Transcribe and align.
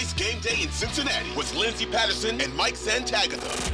Game 0.00 0.40
Day 0.40 0.62
in 0.62 0.70
Cincinnati 0.70 1.30
with 1.36 1.54
Lindsay 1.54 1.84
Patterson 1.84 2.40
and 2.40 2.54
Mike 2.56 2.74
Santagata. 2.74 3.70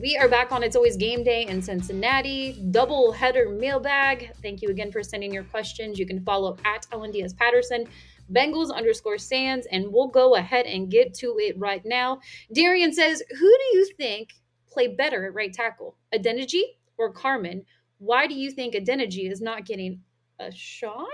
We 0.00 0.16
are 0.16 0.28
back 0.28 0.50
on 0.50 0.62
It's 0.62 0.74
Always 0.74 0.96
Game 0.96 1.22
Day 1.22 1.46
in 1.46 1.60
Cincinnati. 1.60 2.64
Double 2.70 3.12
header 3.12 3.50
mailbag. 3.50 4.32
Thank 4.40 4.62
you 4.62 4.70
again 4.70 4.90
for 4.90 5.02
sending 5.02 5.32
your 5.32 5.44
questions. 5.44 5.98
You 5.98 6.06
can 6.06 6.24
follow 6.24 6.56
at 6.64 6.86
Ellen 6.90 7.10
Diaz 7.10 7.34
Patterson, 7.34 7.86
Bengals 8.32 8.74
underscore 8.74 9.18
Sands, 9.18 9.66
and 9.70 9.92
we'll 9.92 10.08
go 10.08 10.36
ahead 10.36 10.64
and 10.64 10.90
get 10.90 11.12
to 11.14 11.36
it 11.38 11.58
right 11.58 11.82
now. 11.84 12.20
Darian 12.54 12.94
says, 12.94 13.22
Who 13.30 13.38
do 13.38 13.76
you 13.76 13.86
think 13.98 14.30
play 14.70 14.88
better 14.88 15.26
at 15.26 15.34
right 15.34 15.52
tackle, 15.52 15.98
Adeniji 16.14 16.62
or 16.96 17.12
Carman? 17.12 17.66
Why 17.98 18.26
do 18.26 18.34
you 18.34 18.50
think 18.50 18.74
Adeniji 18.74 19.30
is 19.30 19.42
not 19.42 19.66
getting 19.66 20.00
a 20.42 20.52
shot? 20.52 21.08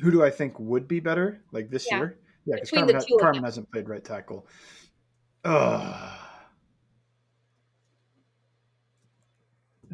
Who 0.00 0.10
do 0.10 0.22
I 0.22 0.30
think 0.30 0.58
would 0.58 0.86
be 0.86 1.00
better 1.00 1.42
like 1.52 1.70
this 1.70 1.86
Yeah. 1.90 1.98
year? 1.98 2.18
Yeah, 2.44 2.56
because 2.56 2.70
Carman, 2.70 2.96
the 2.96 3.04
two 3.04 3.14
of 3.14 3.20
Carman 3.20 3.44
hasn't 3.44 3.70
played 3.72 3.88
right 3.88 4.04
tackle. 4.04 4.46
Ugh. 5.44 6.18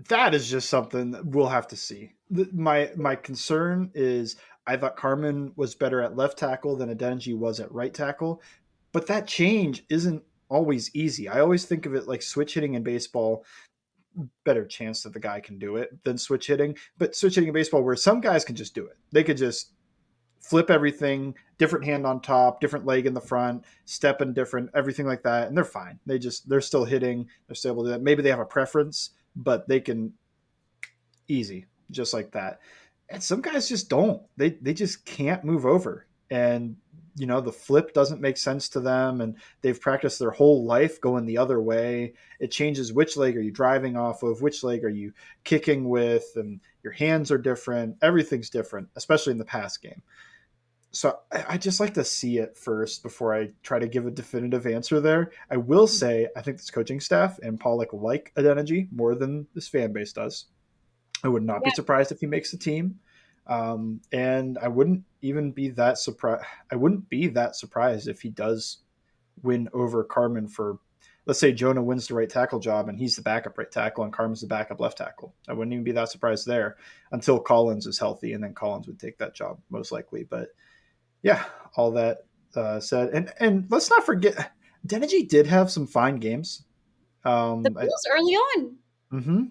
That 0.09 0.35
is 0.35 0.51
just 0.51 0.69
something 0.69 1.13
that 1.13 1.25
we'll 1.25 1.47
have 1.49 1.69
to 1.69 1.77
see. 1.77 2.13
My 2.31 2.91
my 2.97 3.15
concern 3.15 3.91
is 3.95 4.37
I 4.67 4.77
thought 4.77 4.97
Carman 4.97 5.53
was 5.57 5.75
better 5.75 6.01
at 6.03 6.17
left 6.17 6.39
tackle 6.39 6.77
than 6.77 6.95
Adeniji 6.95 7.37
was 7.37 7.61
at 7.61 7.73
right 7.73 7.93
tackle, 7.93 8.43
but 8.93 9.07
that 9.07 9.27
change 9.29 9.85
isn't 9.89 10.23
always 10.49 10.95
easy. 10.95 11.29
I 11.29 11.41
always 11.41 11.65
think 11.65 11.87
of 11.87 11.95
it 11.95 12.09
like 12.09 12.23
switch 12.23 12.55
hitting 12.55 12.75
in 12.75 12.83
baseball. 12.83 13.45
Better 14.45 14.67
chance 14.67 15.03
that 15.03 15.13
the 15.13 15.21
guy 15.21 15.41
can 15.41 15.59
do 15.59 15.77
it 15.77 16.03
than 16.05 16.19
switch 16.19 16.47
hitting, 16.47 16.77
but 16.99 17.15
switch 17.15 17.35
hitting 17.35 17.49
in 17.49 17.55
baseball 17.55 17.83
where 17.83 17.97
some 17.97 18.21
guys 18.21 18.45
can 18.45 18.57
just 18.57 18.75
do 18.75 18.85
it. 18.87 18.97
They 19.11 19.25
could 19.25 19.37
just 19.37 19.73
flip 20.43 20.71
everything, 20.71 21.35
different 21.59 21.85
hand 21.85 22.07
on 22.07 22.21
top, 22.21 22.61
different 22.61 22.85
leg 22.85 23.07
in 23.07 23.15
the 23.15 23.21
front, 23.21 23.65
step 23.85 24.21
in 24.21 24.35
different, 24.35 24.71
everything 24.75 25.07
like 25.07 25.23
that, 25.23 25.49
and 25.49 25.57
they're 25.57 25.65
fine. 25.65 25.99
They 26.05 26.19
just 26.19 26.49
they're 26.49 26.61
still 26.61 26.85
hitting, 26.85 27.29
they're 27.47 27.55
still 27.55 27.73
able 27.73 27.85
to 27.85 27.89
do 27.89 27.93
that. 27.93 28.03
Maybe 28.03 28.23
they 28.23 28.31
have 28.31 28.41
a 28.41 28.45
preference, 28.45 29.11
but 29.37 29.69
they 29.69 29.81
can 29.81 30.13
easy 31.29 31.67
just 31.91 32.13
like 32.13 32.33
that. 32.33 32.61
And 33.09 33.23
some 33.23 33.41
guys 33.41 33.69
just 33.69 33.89
don't. 33.89 34.23
They 34.37 34.51
they 34.51 34.75
just 34.75 35.05
can't 35.05 35.45
move 35.45 35.65
over. 35.65 36.07
And 36.31 36.77
you 37.17 37.27
know, 37.27 37.41
the 37.41 37.53
flip 37.53 37.93
doesn't 37.93 38.21
make 38.21 38.37
sense 38.37 38.69
to 38.71 38.81
them 38.81 39.21
and 39.21 39.37
they've 39.61 39.81
practiced 39.81 40.19
their 40.19 40.31
whole 40.31 40.65
life 40.65 41.01
going 41.01 41.27
the 41.27 41.39
other 41.39 41.61
way. 41.61 42.15
It 42.41 42.51
changes 42.51 42.93
which 42.93 43.17
leg 43.17 43.37
are 43.37 43.43
you 43.43 43.51
driving 43.51 43.97
off 43.97 44.23
of, 44.23 44.43
which 44.43 44.65
leg 44.65 44.85
are 44.85 44.89
you 44.89 45.13
kicking 45.45 45.89
with, 45.89 46.25
and 46.37 46.61
your 46.83 46.93
hands 46.93 47.31
are 47.31 47.39
different. 47.39 47.97
Everything's 48.03 48.51
different, 48.51 48.89
especially 48.97 49.33
in 49.33 49.39
the 49.39 49.45
pass 49.45 49.77
game 49.77 50.03
so 50.93 51.19
I, 51.33 51.45
I 51.49 51.59
just 51.59 51.81
like 51.81 51.95
to 51.95 52.05
see 52.05 52.39
it 52.39 52.57
first 52.57 53.03
before 53.03 53.35
I 53.35 53.51
try 53.63 53.79
to 53.79 53.89
give 53.89 54.07
a 54.07 54.11
definitive 54.11 54.67
answer 54.67 55.01
there. 55.01 55.33
I 55.51 55.57
will 55.57 55.87
hmm. 55.87 55.93
say 55.93 56.29
I 56.37 56.43
think 56.43 56.59
this 56.59 56.71
coaching 56.71 57.01
staff 57.01 57.39
and 57.43 57.59
Pollack 57.59 57.93
like 57.93 58.33
Adeniji 58.37 58.89
more 58.93 59.15
than 59.15 59.47
this 59.55 59.69
fan 59.69 59.93
base 59.93 60.13
does. 60.13 60.47
I 61.25 61.29
would 61.29 61.45
not 61.45 61.63
be 61.63 61.71
surprised 61.71 62.11
if 62.11 62.21
he 62.21 62.27
makes 62.27 62.51
the 62.51 62.59
team, 62.59 62.99
um, 63.47 64.01
and 64.13 64.59
I 64.59 64.69
wouldn't 64.69 65.03
even 65.21 65.53
be 65.53 65.69
that 65.71 65.99
surprised. 65.99 66.45
I 66.71 66.77
wouldn't 66.77 67.09
be 67.09 67.29
that 67.29 67.57
surprised 67.57 68.09
if 68.09 68.21
he 68.21 68.31
does 68.31 68.79
win 69.43 69.69
over 69.73 70.05
Carman 70.05 70.49
for. 70.49 70.79
Let's 71.25 71.39
say 71.39 71.53
Jonah 71.53 71.83
wins 71.83 72.09
the 72.09 72.15
right 72.15 72.29
tackle 72.29 72.59
job 72.59 72.89
and 72.89 72.99
he's 72.99 73.15
the 73.15 73.23
backup 73.23 73.57
right 73.57 73.71
tackle 73.71 74.03
and 74.03 74.13
Carman's 74.13 74.41
the 74.41 74.49
backup 74.49 74.81
left 74.81 74.99
tackle. 74.99 75.33
I 75.49 75.53
wouldn't 75.53 75.73
even 75.73 75.85
be 75.85 75.93
that 75.93 76.09
surprised 76.09 76.49
there 76.49 76.79
until 77.13 77.39
Collins 77.39 77.87
is 77.87 77.97
healthy 77.97 78.33
and 78.33 78.43
then 78.43 78.55
Collins 78.55 78.89
would 78.89 78.99
take 78.99 79.19
that 79.19 79.33
job 79.33 79.61
most 79.71 79.93
likely. 79.93 80.25
But 80.25 80.49
yeah, 81.23 81.45
all 81.77 81.93
that 81.93 82.25
uh, 82.57 82.81
said, 82.81 83.11
and 83.11 83.33
and 83.39 83.67
let's 83.71 83.89
not 83.89 84.05
forget, 84.05 84.53
Adeniji 84.87 85.29
did 85.29 85.47
have 85.47 85.71
some 85.71 85.87
fine 85.87 86.17
games. 86.17 86.65
Um, 87.25 87.63
The 87.63 87.71
Bills 87.71 88.07
early 88.11 88.35
on. 88.35 88.77
Hmm 89.13 89.45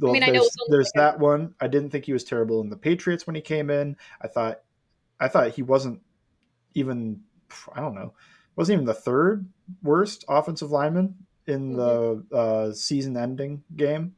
Well, 0.00 0.10
I 0.10 0.12
mean, 0.12 0.22
I 0.22 0.30
know 0.30 0.46
there's, 0.68 0.92
that 0.94 1.18
one. 1.18 1.54
I 1.60 1.68
didn't 1.68 1.90
think 1.90 2.04
he 2.04 2.12
was 2.12 2.22
terrible 2.22 2.60
in 2.60 2.68
the 2.68 2.76
Patriots 2.76 3.26
when 3.26 3.34
he 3.34 3.40
came 3.42 3.70
in. 3.70 3.96
I 4.20 4.28
thought, 4.28 4.60
I 5.18 5.28
thought 5.28 5.54
he 5.54 5.62
wasn't 5.62 6.02
even. 6.74 7.22
I 7.72 7.80
don't 7.80 7.94
know, 7.94 8.12
wasn't 8.56 8.74
even 8.74 8.84
the 8.84 8.94
third 8.94 9.48
worst 9.82 10.24
offensive 10.28 10.70
lineman 10.70 11.14
in 11.46 11.72
the 11.72 12.24
uh, 12.32 12.72
season-ending 12.72 13.62
game 13.74 14.16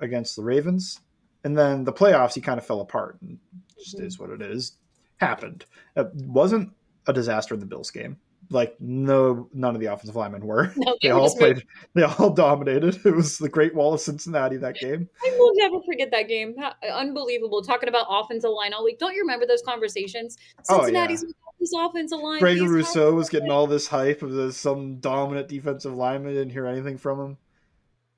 against 0.00 0.36
the 0.36 0.42
Ravens. 0.42 1.00
And 1.42 1.58
then 1.58 1.84
the 1.84 1.92
playoffs, 1.92 2.34
he 2.34 2.40
kind 2.40 2.58
of 2.58 2.66
fell 2.66 2.80
apart. 2.80 3.18
And 3.20 3.38
just 3.78 3.98
Mhm. 3.98 4.04
is 4.04 4.18
what 4.18 4.30
it 4.30 4.40
is. 4.40 4.76
Happened. 5.16 5.64
It 5.96 6.14
wasn't 6.14 6.72
a 7.06 7.12
disaster 7.12 7.54
in 7.54 7.60
the 7.60 7.66
Bills 7.66 7.90
game. 7.90 8.18
Like 8.52 8.76
no, 8.80 9.48
none 9.54 9.74
of 9.76 9.80
the 9.80 9.86
offensive 9.86 10.16
linemen 10.16 10.44
were. 10.44 10.72
No, 10.76 10.96
They 11.00 11.08
they 11.08 11.12
were 11.14 11.20
all 11.20 11.36
really- 11.38 11.54
played. 11.54 11.66
They 11.94 12.02
all 12.02 12.30
dominated. 12.30 12.98
It 13.06 13.14
was 13.14 13.38
the 13.38 13.48
Great 13.48 13.74
Wall 13.74 13.94
of 13.94 14.00
Cincinnati 14.00 14.56
that 14.56 14.74
game. 14.76 15.08
I 15.24 15.36
will 15.38 15.52
never 15.54 15.76
forget 15.86 16.10
that 16.10 16.26
game. 16.28 16.54
Unbelievable. 16.92 17.62
Talking 17.62 17.88
about 17.88 18.06
offensive 18.08 18.50
line 18.50 18.72
all 18.72 18.84
week. 18.84 18.98
Don't 18.98 19.14
you 19.14 19.20
remember 19.22 19.46
those 19.46 19.62
conversations? 19.62 20.36
Oh, 20.68 20.76
yeah. 20.76 20.80
Cincinnati's 20.82 21.24
this 21.60 21.72
offensive 21.78 22.18
line. 22.18 22.40
Greg 22.40 22.60
Rousseau 22.60 23.12
was 23.14 23.28
getting 23.28 23.50
all 23.50 23.66
this 23.66 23.86
hype 23.86 24.22
of 24.22 24.32
the, 24.32 24.52
some 24.52 24.96
dominant 24.96 25.46
defensive 25.48 25.94
lineman. 25.94 26.32
Didn't 26.34 26.50
hear 26.50 26.66
anything 26.66 26.96
from 26.98 27.20
him. 27.20 27.36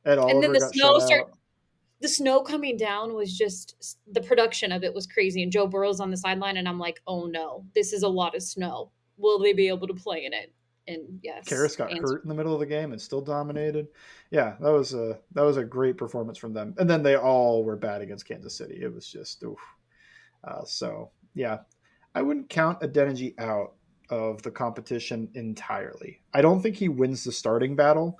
at 0.05 0.17
all. 0.19 0.31
And 0.31 0.43
then 0.43 0.53
the 0.53 0.61
snow 0.61 0.99
shut 1.01 1.09
start- 1.09 1.21
out. 1.23 1.39
the 2.01 2.09
snow 2.09 2.41
coming 2.41 2.77
down 2.77 3.15
was 3.15 3.37
just 3.37 3.99
the 4.11 4.21
production 4.23 4.73
of 4.73 4.83
it 4.85 4.95
was 4.95 5.07
crazy. 5.07 5.43
And 5.43 5.53
Joe 5.53 5.67
Burrow's 5.67 6.01
on 6.01 6.11
the 6.11 6.17
sideline, 6.17 6.57
and 6.57 6.69
I'm 6.69 6.79
like, 6.79 7.01
oh 7.07 7.27
no, 7.27 7.65
this 7.75 7.93
is 7.93 8.03
a 8.03 8.09
lot 8.09 8.35
of 8.35 8.43
snow. 8.43 8.91
Will 9.17 9.39
they 9.39 9.53
be 9.53 9.69
able 9.69 9.87
to 9.87 9.95
play 9.95 10.25
in 10.25 10.33
it? 10.33 10.53
And 10.89 11.21
yes, 11.23 11.49
Karras 11.49 11.77
got 11.77 11.91
answer- 11.91 12.03
hurt 12.03 12.25
in 12.25 12.29
the 12.29 12.35
middle 12.35 12.55
of 12.55 12.61
the 12.61 12.67
game 12.67 12.93
and 12.93 13.01
still 13.01 13.21
dominated. 13.21 13.87
Yeah, 14.31 14.57
that 14.61 14.73
was 14.73 14.95
a 14.95 15.19
that 15.33 15.43
was 15.43 15.57
a 15.57 15.65
great 15.65 15.97
performance 15.97 16.39
from 16.39 16.53
them. 16.53 16.75
And 16.79 16.91
then 16.91 17.03
they 17.03 17.17
all 17.17 17.63
were 17.63 17.77
bad 17.77 18.03
against 18.03 18.27
Kansas 18.27 18.57
City. 18.57 18.81
It 18.83 18.93
was 18.93 19.07
just 19.07 19.43
oof. 19.45 19.61
Uh, 20.43 20.65
so 20.65 21.11
yeah, 21.35 21.59
I 22.15 22.23
wouldn't 22.23 22.49
count 22.49 22.81
Adeniji 22.81 23.39
out 23.39 23.75
of 24.11 24.43
the 24.43 24.51
competition 24.51 25.31
entirely. 25.35 26.21
I 26.35 26.43
don't 26.43 26.61
think 26.61 26.77
he 26.77 26.89
wins 26.89 27.23
the 27.25 27.33
starting 27.33 27.77
battle, 27.77 28.19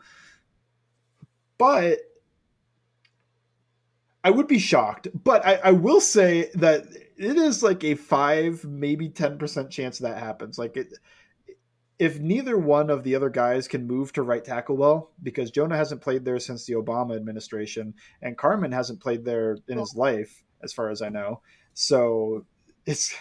but 1.59 1.99
I 4.25 4.31
would 4.31 4.47
be 4.47 4.59
shocked. 4.59 5.09
But 5.13 5.45
I, 5.45 5.55
I 5.57 5.73
will 5.73 6.01
say 6.01 6.51
that 6.55 6.85
it 7.17 7.37
is 7.37 7.63
like 7.63 7.85
a 7.85 7.95
five, 7.95 8.65
maybe 8.65 9.09
ten 9.09 9.39
percent 9.39 9.71
chance 9.71 9.99
that 9.99 10.19
happens. 10.19 10.59
Like 10.59 10.77
it 10.77 10.93
if 12.03 12.19
neither 12.19 12.59
one 12.59 12.91
of 12.91 13.05
the 13.05 13.15
other 13.15 13.31
guys 13.31 13.69
can 13.69 13.87
move 13.87 14.13
to 14.13 14.23
right 14.23 14.45
tackle 14.45 14.77
well, 14.77 15.13
because 15.23 15.53
Jonah 15.53 15.77
hasn't 15.77 16.01
played 16.01 16.25
there 16.25 16.41
since 16.41 16.67
the 16.67 16.75
Obama 16.75 17.15
administration, 17.15 17.95
and 18.21 18.37
Carman 18.37 18.73
hasn't 18.73 19.01
played 19.01 19.25
there 19.25 19.59
in 19.69 19.79
his 19.79 19.95
life, 19.95 20.43
as 20.65 20.73
far 20.73 20.91
as 20.91 21.01
I 21.01 21.11
know. 21.11 21.43
So 21.75 22.45
it's 22.87 23.15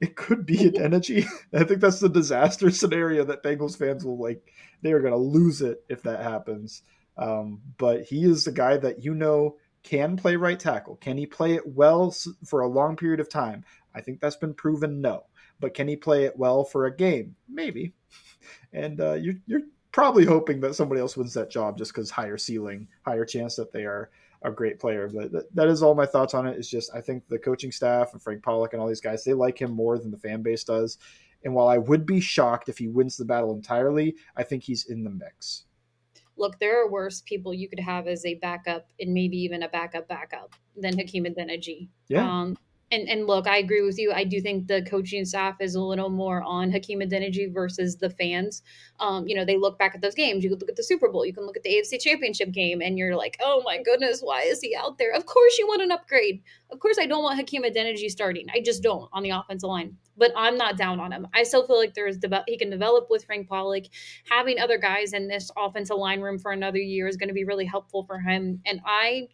it 0.00 0.14
could 0.14 0.46
be 0.46 0.56
Adeniji. 0.58 1.26
I 1.52 1.64
think 1.64 1.80
that's 1.80 1.98
the 1.98 2.08
disaster 2.08 2.70
scenario 2.70 3.24
that 3.24 3.42
Bengals 3.42 3.76
fans 3.76 4.04
will 4.04 4.20
like. 4.20 4.52
They 4.82 4.92
are 4.92 5.00
going 5.00 5.12
to 5.12 5.18
lose 5.18 5.60
it 5.60 5.82
if 5.88 6.02
that 6.02 6.22
happens. 6.22 6.82
Um, 7.16 7.60
but 7.78 8.02
he 8.02 8.24
is 8.24 8.44
the 8.44 8.52
guy 8.52 8.76
that 8.76 9.02
you 9.02 9.14
know 9.14 9.56
can 9.84 10.16
play 10.16 10.34
right 10.34 10.58
tackle. 10.58 10.96
Can 10.96 11.16
he 11.16 11.26
play 11.26 11.54
it 11.54 11.66
well 11.66 12.12
for 12.44 12.62
a 12.62 12.68
long 12.68 12.96
period 12.96 13.20
of 13.20 13.28
time? 13.28 13.64
I 13.94 14.00
think 14.00 14.20
that's 14.20 14.36
been 14.36 14.54
proven 14.54 15.00
no. 15.00 15.24
But 15.60 15.74
can 15.74 15.86
he 15.86 15.94
play 15.94 16.24
it 16.24 16.36
well 16.36 16.64
for 16.64 16.86
a 16.86 16.96
game? 16.96 17.36
Maybe. 17.48 17.92
And 18.74 19.00
uh, 19.00 19.14
you're, 19.14 19.36
you're 19.46 19.62
probably 19.92 20.24
hoping 20.24 20.60
that 20.60 20.74
somebody 20.74 21.00
else 21.00 21.16
wins 21.16 21.32
that 21.32 21.48
job 21.48 21.78
just 21.78 21.94
because 21.94 22.10
higher 22.10 22.36
ceiling, 22.36 22.88
higher 23.06 23.24
chance 23.24 23.54
that 23.54 23.72
they 23.72 23.84
are 23.84 24.10
a 24.42 24.50
great 24.50 24.78
player. 24.80 25.08
But 25.08 25.32
that, 25.32 25.54
that 25.54 25.68
is 25.68 25.82
all 25.82 25.94
my 25.94 26.04
thoughts 26.04 26.34
on 26.34 26.46
it. 26.46 26.58
Is 26.58 26.68
just 26.68 26.94
I 26.94 27.00
think 27.00 27.26
the 27.28 27.38
coaching 27.38 27.72
staff 27.72 28.12
and 28.12 28.20
Frank 28.20 28.42
Pollack 28.42 28.72
and 28.72 28.82
all 28.82 28.88
these 28.88 29.00
guys 29.00 29.24
they 29.24 29.32
like 29.32 29.58
him 29.58 29.70
more 29.70 29.98
than 29.98 30.10
the 30.10 30.18
fan 30.18 30.42
base 30.42 30.64
does. 30.64 30.98
And 31.44 31.54
while 31.54 31.68
I 31.68 31.78
would 31.78 32.04
be 32.04 32.20
shocked 32.20 32.68
if 32.68 32.76
he 32.76 32.88
wins 32.88 33.16
the 33.16 33.24
battle 33.24 33.54
entirely, 33.54 34.16
I 34.36 34.42
think 34.42 34.62
he's 34.62 34.86
in 34.86 35.04
the 35.04 35.10
mix. 35.10 35.64
Look, 36.36 36.58
there 36.58 36.82
are 36.82 36.90
worse 36.90 37.20
people 37.20 37.54
you 37.54 37.68
could 37.68 37.80
have 37.80 38.06
as 38.06 38.24
a 38.24 38.34
backup 38.34 38.88
and 38.98 39.14
maybe 39.14 39.36
even 39.38 39.62
a 39.62 39.68
backup 39.68 40.08
backup 40.08 40.54
than 40.76 40.98
Hakeem 40.98 41.24
Adeniji. 41.24 41.88
Yeah. 42.08 42.28
Um, 42.28 42.56
and 42.90 43.08
and 43.08 43.26
look, 43.26 43.46
I 43.46 43.58
agree 43.58 43.82
with 43.82 43.98
you. 43.98 44.12
I 44.12 44.24
do 44.24 44.40
think 44.40 44.66
the 44.66 44.82
coaching 44.82 45.24
staff 45.24 45.56
is 45.60 45.74
a 45.74 45.80
little 45.80 46.10
more 46.10 46.42
on 46.42 46.70
Hakeem 46.70 47.00
Adeniji 47.00 47.52
versus 47.52 47.96
the 47.96 48.10
fans. 48.10 48.62
Um, 49.00 49.26
you 49.26 49.34
know, 49.34 49.44
they 49.44 49.56
look 49.56 49.78
back 49.78 49.94
at 49.94 50.00
those 50.00 50.14
games. 50.14 50.44
You 50.44 50.50
can 50.50 50.58
look 50.58 50.68
at 50.68 50.76
the 50.76 50.82
Super 50.82 51.08
Bowl. 51.08 51.26
You 51.26 51.32
can 51.32 51.44
look 51.44 51.56
at 51.56 51.62
the 51.62 51.70
AFC 51.70 52.00
Championship 52.00 52.52
game, 52.52 52.80
and 52.80 52.98
you're 52.98 53.16
like, 53.16 53.36
oh 53.40 53.62
my 53.64 53.82
goodness, 53.82 54.20
why 54.20 54.42
is 54.42 54.60
he 54.60 54.76
out 54.76 54.98
there? 54.98 55.12
Of 55.12 55.26
course, 55.26 55.58
you 55.58 55.66
want 55.66 55.82
an 55.82 55.92
upgrade. 55.92 56.42
Of 56.70 56.80
course, 56.80 56.98
I 56.98 57.06
don't 57.06 57.22
want 57.22 57.38
Hakeem 57.38 57.64
Adeniji 57.64 58.10
starting. 58.10 58.46
I 58.54 58.60
just 58.60 58.82
don't 58.82 59.08
on 59.12 59.22
the 59.22 59.30
offensive 59.30 59.68
line. 59.68 59.96
But 60.16 60.30
I'm 60.36 60.56
not 60.56 60.76
down 60.76 61.00
on 61.00 61.10
him. 61.10 61.26
I 61.34 61.42
still 61.42 61.66
feel 61.66 61.76
like 61.76 61.94
there's 61.94 62.18
de- 62.18 62.44
he 62.46 62.56
can 62.56 62.70
develop 62.70 63.08
with 63.10 63.24
Frank 63.24 63.48
Pollack. 63.48 63.86
Having 64.30 64.60
other 64.60 64.78
guys 64.78 65.12
in 65.12 65.26
this 65.26 65.50
offensive 65.56 65.96
line 65.96 66.20
room 66.20 66.38
for 66.38 66.52
another 66.52 66.78
year 66.78 67.08
is 67.08 67.16
going 67.16 67.28
to 67.28 67.34
be 67.34 67.44
really 67.44 67.64
helpful 67.64 68.04
for 68.04 68.20
him. 68.20 68.60
And 68.64 68.80
I 68.86 69.28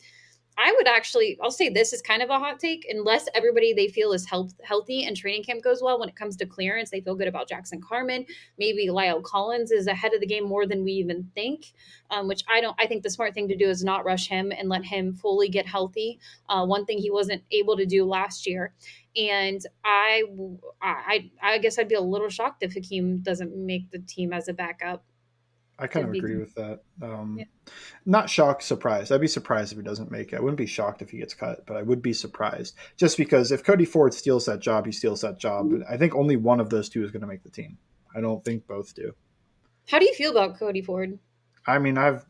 I 0.63 0.75
would 0.77 0.87
actually, 0.87 1.39
I'll 1.43 1.51
say 1.51 1.71
this 1.71 1.95
is 1.95 2.03
kind 2.03 2.23
of 2.23 2.29
a 2.29 2.39
hot 2.39 2.61
take. 2.61 2.87
Unless 2.91 3.29
everybody 3.35 3.73
they 3.73 3.89
feel 3.89 4.13
is 4.13 4.27
health, 4.27 4.53
healthy 4.63 5.05
and 5.05 5.17
training 5.17 5.45
camp 5.45 5.63
goes 5.63 5.83
well 5.83 5.99
when 5.99 6.11
it 6.11 6.17
comes 6.17 6.37
to 6.37 6.47
clearance, 6.47 6.91
they 6.91 7.01
feel 7.01 7.15
good 7.15 7.29
about 7.29 7.49
Jackson 7.49 7.81
Carman. 7.81 8.27
Maybe 8.59 8.89
La'el 8.89 9.23
Collins 9.23 9.71
is 9.71 9.87
ahead 9.87 10.13
of 10.13 10.21
the 10.21 10.27
game 10.27 10.47
more 10.47 10.67
than 10.67 10.85
we 10.85 10.93
even 10.93 11.31
think, 11.35 11.73
um, 12.11 12.29
which 12.29 12.45
I 12.47 12.61
don't, 12.61 12.77
I 12.79 12.87
think 12.87 13.03
the 13.03 13.11
smart 13.11 13.33
thing 13.33 13.49
to 13.49 13.57
do 13.57 13.71
is 13.71 13.83
not 13.83 14.05
rush 14.05 14.29
him 14.29 14.53
and 14.53 14.69
let 14.69 14.85
him 14.85 15.15
fully 15.15 15.49
get 15.49 15.67
healthy. 15.67 16.21
Uh, 16.47 16.67
one 16.67 16.85
thing 16.85 16.99
he 16.99 17.11
wasn't 17.11 17.43
able 17.51 17.79
to 17.79 17.87
do 17.87 18.05
last 18.05 18.47
year. 18.47 18.75
And 19.17 19.63
I, 19.83 20.25
I, 20.83 21.31
I 21.43 21.59
guess 21.59 21.79
I'd 21.79 21.89
be 21.89 21.95
a 21.95 22.03
little 22.03 22.29
shocked 22.29 22.63
if 22.63 22.75
Hakeem 22.75 23.23
doesn't 23.23 23.57
make 23.57 23.91
the 23.91 23.99
team 24.01 24.35
as 24.35 24.47
a 24.49 24.53
backup. 24.53 25.05
I 25.81 25.87
kind 25.87 26.07
of 26.07 26.13
agree 26.13 26.37
with 26.37 26.55
that. 26.57 26.81
Um, 27.03 27.37
yeah. 27.39 27.45
Not 28.05 28.29
shocked, 28.29 28.63
surprised. 28.63 29.11
I'd 29.11 29.21
be 29.21 29.27
surprised 29.27 29.73
if 29.73 29.79
he 29.79 29.85
doesn't 29.85 30.11
make 30.11 30.33
it. 30.33 30.37
I 30.37 30.41
wouldn't 30.41 30.59
be 30.59 30.67
shocked 30.67 31.01
if 31.01 31.11
he 31.11 31.19
gets 31.19 31.33
cut, 31.33 31.65
but 31.67 31.77
I 31.77 31.83
would 31.83 32.03
be 32.03 32.13
surprised 32.13 32.77
just 32.97 33.17
because 33.17 33.51
if 33.51 33.65
Cody 33.65 33.87
Ford 33.87 34.13
steals 34.13 34.45
that 34.47 34.61
job, 34.61 34.85
he 34.85 34.93
steals 34.93 35.23
that 35.23 35.39
job. 35.39 35.73
I 35.89 35.97
think 35.97 36.15
only 36.15 36.37
one 36.37 36.61
of 36.61 36.69
those 36.69 36.89
two 36.89 37.03
is 37.03 37.11
going 37.11 37.23
to 37.23 37.27
make 37.27 37.43
the 37.43 37.51
team. 37.51 37.79
I 38.15 38.21
don't 38.21 38.45
think 38.45 38.67
both 38.67 38.95
do. 38.95 39.13
How 39.89 39.99
do 39.99 40.05
you 40.05 40.15
feel 40.15 40.31
about 40.31 40.59
Cody 40.59 40.83
Ford? 40.83 41.19
I 41.67 41.79
mean, 41.79 41.97
I've 41.97 42.27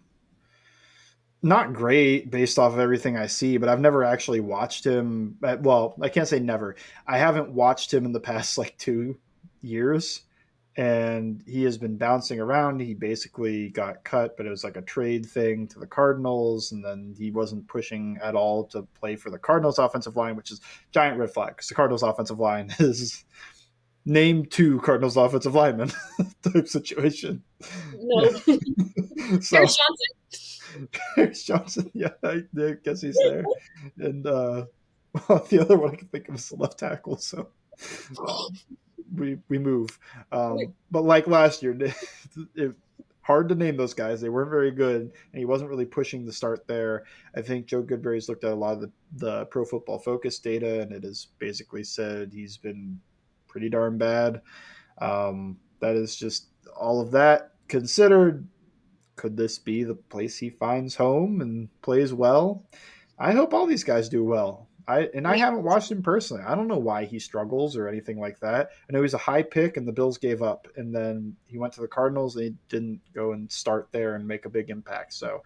not 1.42 1.72
great 1.72 2.30
based 2.30 2.58
off 2.58 2.72
of 2.72 2.78
everything 2.78 3.16
I 3.16 3.26
see, 3.26 3.56
but 3.56 3.68
I've 3.68 3.80
never 3.80 4.04
actually 4.04 4.40
watched 4.40 4.84
him. 4.84 5.38
At, 5.42 5.62
well, 5.62 5.96
I 6.00 6.08
can't 6.08 6.28
say 6.28 6.38
never. 6.38 6.76
I 7.06 7.18
haven't 7.18 7.50
watched 7.50 7.92
him 7.92 8.04
in 8.04 8.12
the 8.12 8.20
past 8.20 8.58
like 8.58 8.76
two 8.78 9.18
years 9.60 10.22
and 10.76 11.42
he 11.46 11.64
has 11.64 11.76
been 11.76 11.96
bouncing 11.96 12.40
around. 12.40 12.80
He 12.80 12.94
basically 12.94 13.70
got 13.70 14.04
cut, 14.04 14.36
but 14.36 14.46
it 14.46 14.50
was 14.50 14.64
like 14.64 14.76
a 14.76 14.82
trade 14.82 15.26
thing 15.26 15.66
to 15.68 15.78
the 15.78 15.86
Cardinals, 15.86 16.72
and 16.72 16.84
then 16.84 17.14
he 17.16 17.30
wasn't 17.30 17.66
pushing 17.66 18.18
at 18.22 18.34
all 18.34 18.64
to 18.68 18.82
play 18.98 19.16
for 19.16 19.30
the 19.30 19.38
Cardinals 19.38 19.78
offensive 19.78 20.16
line, 20.16 20.36
which 20.36 20.50
is 20.50 20.60
giant 20.92 21.18
red 21.18 21.30
flag 21.30 21.50
because 21.50 21.68
the 21.68 21.74
Cardinals 21.74 22.02
offensive 22.02 22.38
line 22.38 22.72
is 22.78 23.24
name 24.04 24.44
two 24.46 24.80
Cardinals 24.80 25.16
offensive 25.16 25.54
linemen 25.54 25.90
type 26.42 26.68
situation. 26.68 27.42
No, 27.94 28.30
so, 29.40 29.56
Paris 29.56 29.76
Johnson. 29.76 30.88
Paris 30.92 31.42
Johnson, 31.44 31.90
yeah, 31.94 32.12
I, 32.22 32.42
I 32.58 32.74
guess 32.84 33.00
he's 33.00 33.18
there, 33.24 33.44
and 33.98 34.24
uh, 34.24 34.66
well, 35.28 35.44
the 35.48 35.60
other 35.60 35.76
one 35.76 35.92
I 35.92 35.96
can 35.96 36.08
think 36.08 36.28
of 36.28 36.36
is 36.36 36.48
the 36.48 36.56
left 36.56 36.78
tackle. 36.78 37.18
So 37.18 37.48
we 39.14 39.58
move. 39.58 39.98
Um, 40.32 40.74
but 40.90 41.04
like 41.04 41.26
last 41.26 41.62
year, 41.62 41.76
it, 42.54 42.74
hard 43.22 43.48
to 43.48 43.54
name 43.54 43.76
those 43.76 43.94
guys. 43.94 44.20
They 44.20 44.28
weren't 44.28 44.50
very 44.50 44.70
good, 44.70 45.02
and 45.02 45.38
he 45.38 45.44
wasn't 45.44 45.70
really 45.70 45.84
pushing 45.84 46.24
the 46.24 46.32
start 46.32 46.66
there. 46.66 47.04
I 47.36 47.42
think 47.42 47.66
Joe 47.66 47.82
Goodberry's 47.82 48.28
looked 48.28 48.44
at 48.44 48.52
a 48.52 48.56
lot 48.56 48.74
of 48.74 48.80
the, 48.80 48.90
the 49.16 49.44
Pro 49.46 49.64
Football 49.64 49.98
Focus 49.98 50.38
data, 50.38 50.80
and 50.80 50.92
it 50.92 51.04
has 51.04 51.28
basically 51.38 51.84
said 51.84 52.32
he's 52.32 52.56
been 52.56 52.98
pretty 53.46 53.68
darn 53.68 53.98
bad. 53.98 54.42
Um, 54.98 55.58
that 55.80 55.96
is 55.96 56.16
just 56.16 56.48
all 56.76 57.00
of 57.00 57.10
that 57.12 57.52
considered. 57.68 58.46
Could 59.16 59.36
this 59.36 59.58
be 59.58 59.84
the 59.84 59.94
place 59.94 60.38
he 60.38 60.50
finds 60.50 60.96
home 60.96 61.40
and 61.40 61.68
plays 61.82 62.12
well? 62.14 62.64
I 63.18 63.32
hope 63.32 63.52
all 63.52 63.66
these 63.66 63.84
guys 63.84 64.08
do 64.08 64.24
well. 64.24 64.69
I 64.86 65.08
and 65.14 65.26
I 65.26 65.36
haven't 65.36 65.62
watched 65.62 65.90
him 65.90 66.02
personally. 66.02 66.42
I 66.42 66.54
don't 66.54 66.68
know 66.68 66.78
why 66.78 67.04
he 67.04 67.18
struggles 67.18 67.76
or 67.76 67.88
anything 67.88 68.18
like 68.18 68.40
that. 68.40 68.70
I 68.88 68.92
know 68.92 69.02
he's 69.02 69.14
a 69.14 69.18
high 69.18 69.42
pick, 69.42 69.76
and 69.76 69.86
the 69.86 69.92
Bills 69.92 70.18
gave 70.18 70.42
up, 70.42 70.68
and 70.76 70.94
then 70.94 71.36
he 71.46 71.58
went 71.58 71.72
to 71.74 71.80
the 71.80 71.88
Cardinals. 71.88 72.36
And 72.36 72.44
he 72.44 72.54
didn't 72.68 73.00
go 73.14 73.32
and 73.32 73.50
start 73.50 73.88
there 73.92 74.14
and 74.14 74.26
make 74.26 74.44
a 74.44 74.50
big 74.50 74.70
impact. 74.70 75.14
So, 75.14 75.42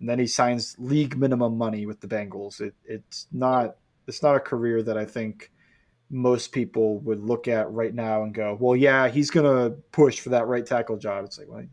and 0.00 0.08
then 0.08 0.18
he 0.18 0.26
signs 0.26 0.76
league 0.78 1.16
minimum 1.16 1.58
money 1.58 1.86
with 1.86 2.00
the 2.00 2.08
Bengals. 2.08 2.60
It, 2.60 2.74
it's 2.84 3.26
not 3.32 3.76
it's 4.06 4.22
not 4.22 4.36
a 4.36 4.40
career 4.40 4.82
that 4.82 4.98
I 4.98 5.04
think 5.04 5.50
most 6.10 6.52
people 6.52 6.98
would 7.00 7.22
look 7.22 7.48
at 7.48 7.70
right 7.72 7.94
now 7.94 8.22
and 8.22 8.34
go, 8.34 8.56
"Well, 8.58 8.76
yeah, 8.76 9.08
he's 9.08 9.30
gonna 9.30 9.70
push 9.92 10.20
for 10.20 10.30
that 10.30 10.46
right 10.46 10.64
tackle 10.64 10.96
job." 10.96 11.24
It's 11.24 11.38
like, 11.38 11.48
well, 11.48 11.64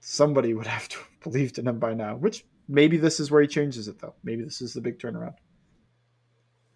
somebody 0.00 0.54
would 0.54 0.66
have 0.76 0.88
to 0.88 0.98
have 0.98 1.20
believed 1.22 1.58
in 1.58 1.66
him 1.66 1.78
by 1.78 1.94
now, 1.94 2.16
which 2.16 2.44
maybe 2.68 2.96
this 2.96 3.20
is 3.20 3.30
where 3.30 3.42
he 3.42 3.48
changes 3.48 3.88
it 3.88 3.98
though. 4.00 4.14
Maybe 4.22 4.42
this 4.44 4.60
is 4.60 4.72
the 4.74 4.80
big 4.80 4.98
turnaround. 4.98 5.34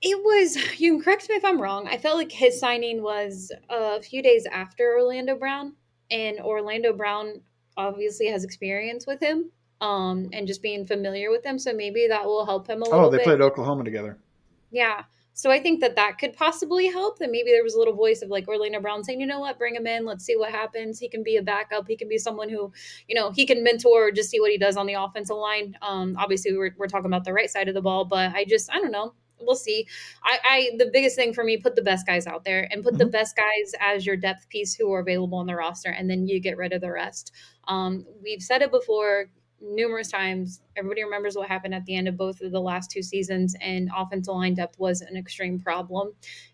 It 0.01 0.23
was, 0.23 0.57
you 0.81 0.95
can 0.95 1.03
correct 1.03 1.29
me 1.29 1.37
if 1.37 1.45
I'm 1.45 1.61
wrong. 1.61 1.89
I 1.89 1.99
felt 1.99 2.17
like 2.17 2.31
his 2.33 2.59
signing 2.59 3.03
was 3.03 3.51
a 3.69 4.01
few 4.01 4.23
days 4.23 4.47
after 4.47 4.97
Orlando 4.97 5.37
Brown, 5.37 5.75
and 6.11 6.39
Orlando 6.41 6.93
Brown 6.93 7.41
obviously 7.77 8.27
has 8.27 8.45
experience 8.45 9.07
with 9.07 9.21
him 9.21 9.51
um, 9.81 10.29
and 10.33 10.47
just 10.47 10.63
being 10.63 10.85
familiar 10.87 11.31
with 11.31 11.45
him. 11.45 11.59
So 11.59 11.73
maybe 11.73 12.07
that 12.09 12.25
will 12.25 12.45
help 12.45 12.69
him 12.69 12.83
a 12.83 12.85
little 12.85 13.07
Oh, 13.07 13.11
they 13.11 13.19
bit. 13.19 13.25
played 13.25 13.41
Oklahoma 13.41 13.85
together. 13.85 14.19
Yeah. 14.71 15.05
So 15.39 15.53
I 15.53 15.61
think 15.61 15.79
that 15.83 15.95
that 15.95 16.19
could 16.19 16.37
possibly 16.37 16.89
help. 16.89 17.21
That 17.21 17.31
maybe 17.31 17.53
there 17.53 17.63
was 17.63 17.77
a 17.77 17.79
little 17.79 17.95
voice 17.95 18.23
of 18.23 18.29
like 18.29 18.49
Orlando 18.49 18.81
Brown 18.81 19.05
saying, 19.05 19.21
you 19.21 19.27
know 19.27 19.39
what, 19.39 19.57
bring 19.57 19.77
him 19.77 19.87
in. 19.87 20.05
Let's 20.05 20.25
see 20.25 20.35
what 20.35 20.51
happens. 20.51 20.99
He 20.99 21.09
can 21.09 21.23
be 21.23 21.37
a 21.37 21.43
backup. 21.43 21.87
He 21.87 21.97
can 21.97 22.09
be 22.09 22.19
someone 22.19 22.49
who, 22.49 22.73
you 23.07 23.15
know, 23.15 23.31
he 23.31 23.47
can 23.47 23.63
mentor. 23.63 24.09
or 24.09 24.11
Just 24.11 24.31
see 24.31 24.41
what 24.41 24.51
he 24.51 24.59
does 24.59 24.77
on 24.77 24.87
the 24.87 24.95
offensive 24.95 25.37
line. 25.37 25.79
Um, 25.81 26.17
obviously, 26.19 26.59
we're 26.59 26.75
we're 26.77 26.89
talking 26.89 27.07
about 27.07 27.23
the 27.25 27.33
right 27.33 27.49
side 27.49 27.69
of 27.69 27.75
the 27.75 27.81
ball, 27.81 28.05
but 28.05 28.35
I 28.35 28.47
just 28.47 28.69
I 28.73 28.81
don't 28.81 28.91
know. 28.91 29.15
We'll 29.41 29.55
see. 29.55 29.87
I, 30.25 30.39
I 30.45 30.71
the 30.77 30.91
biggest 30.93 31.15
thing 31.15 31.33
for 31.33 31.45
me, 31.45 31.57
put 31.57 31.77
the 31.77 31.83
best 31.83 32.05
guys 32.05 32.27
out 32.27 32.45
there 32.45 32.67
and 32.73 32.83
put 32.83 32.95
mm-hmm. 32.95 32.99
the 32.99 33.07
best 33.07 33.37
guys 33.37 33.75
as 33.81 34.05
your 34.05 34.17
depth 34.17 34.49
piece 34.49 34.75
who 34.75 34.93
are 34.93 34.99
available 34.99 35.39
on 35.39 35.47
the 35.47 35.55
roster, 35.55 35.91
and 35.91 36.11
then 36.11 36.27
you 36.27 36.41
get 36.41 36.57
rid 36.57 36.73
of 36.73 36.81
the 36.81 36.91
rest. 36.91 37.31
Um, 37.69 38.07
we've 38.21 38.43
said 38.43 38.61
it 38.63 38.73
before 38.73 39.31
numerous 39.61 40.09
times. 40.09 40.61
Everybody 40.77 41.03
remembers 41.03 41.37
what 41.37 41.49
happened 41.49 41.75
at 41.75 41.85
the 41.85 41.97
end 41.97 42.07
of 42.07 42.17
both 42.17 42.41
of 42.41 42.53
the 42.53 42.61
last 42.61 42.91
two 42.91 43.03
seasons, 43.03 43.57
and 43.61 43.91
offensive 43.97 44.35
line 44.35 44.55
depth 44.55 44.79
was 44.79 45.01
an 45.01 45.17
extreme 45.17 45.59
problem. 45.59 46.13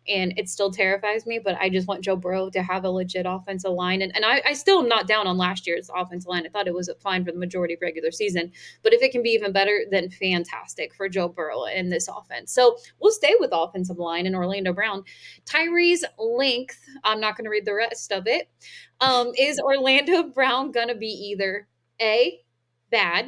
And 0.09 0.33
it 0.37 0.49
still 0.49 0.71
terrifies 0.71 1.27
me, 1.27 1.39
but 1.39 1.57
I 1.61 1.69
just 1.69 1.89
want 1.89 2.03
Joe 2.05 2.17
Burrow 2.17 2.51
to 2.51 2.63
have 2.63 2.85
a 2.85 2.91
legit 2.91 3.27
offensive 3.29 3.73
line. 3.73 4.03
And, 4.03 4.15
and 4.15 4.25
I, 4.25 4.43
I 4.47 4.53
still 4.53 4.81
am 4.81 4.89
not 4.89 5.07
down 5.07 5.27
on 5.27 5.37
last 5.37 5.67
year's 5.67 5.91
offensive 5.95 6.29
line. 6.29 6.47
I 6.47 6.51
thought 6.51 6.67
it 6.67 6.75
was 6.75 6.91
fine 7.03 7.25
for 7.25 7.33
the 7.33 7.39
majority 7.39 7.75
of 7.75 7.81
regular 7.83 8.11
season. 8.11 8.53
But 8.83 8.93
if 8.93 9.03
it 9.03 9.13
can 9.13 9.23
be 9.23 9.31
even 9.31 9.53
better, 9.53 9.81
then 9.91 10.11
fantastic 10.11 10.95
for 10.95 11.09
Joe 11.09 11.29
Burrow 11.29 11.65
in 11.65 11.89
this 11.89 12.09
offense. 12.09 12.53
So 12.53 12.77
we'll 13.01 13.13
stay 13.13 13.35
with 13.39 13.51
offensive 13.53 13.99
line 13.99 14.27
and 14.27 14.37
Orlando 14.37 14.73
Brown. 14.73 15.05
Tyree's 15.47 16.05
length, 16.19 16.81
I'm 17.03 17.21
not 17.21 17.37
going 17.37 17.45
to 17.45 17.51
read 17.51 17.65
the 17.65 17.75
rest 17.75 18.13
of 18.13 18.27
it. 18.27 18.49
Um, 19.01 19.33
is 19.39 19.59
Orlando 19.59 20.25
Brown 20.25 20.71
going 20.71 20.89
to 20.89 20.95
be 20.95 21.09
either 21.09 21.67
A, 22.01 22.41
bad. 22.91 23.27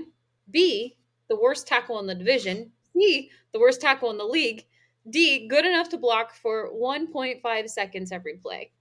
B, 0.50 0.96
the 1.28 1.38
worst 1.40 1.66
tackle 1.66 1.98
in 1.98 2.06
the 2.06 2.14
division. 2.14 2.70
C, 2.92 3.30
the 3.52 3.60
worst 3.60 3.80
tackle 3.80 4.10
in 4.10 4.18
the 4.18 4.24
league. 4.24 4.64
D, 5.08 5.46
good 5.48 5.64
enough 5.64 5.88
to 5.90 5.98
block 5.98 6.34
for 6.34 6.70
1.5 6.72 7.68
seconds 7.68 8.12
every 8.12 8.34
play. 8.34 8.72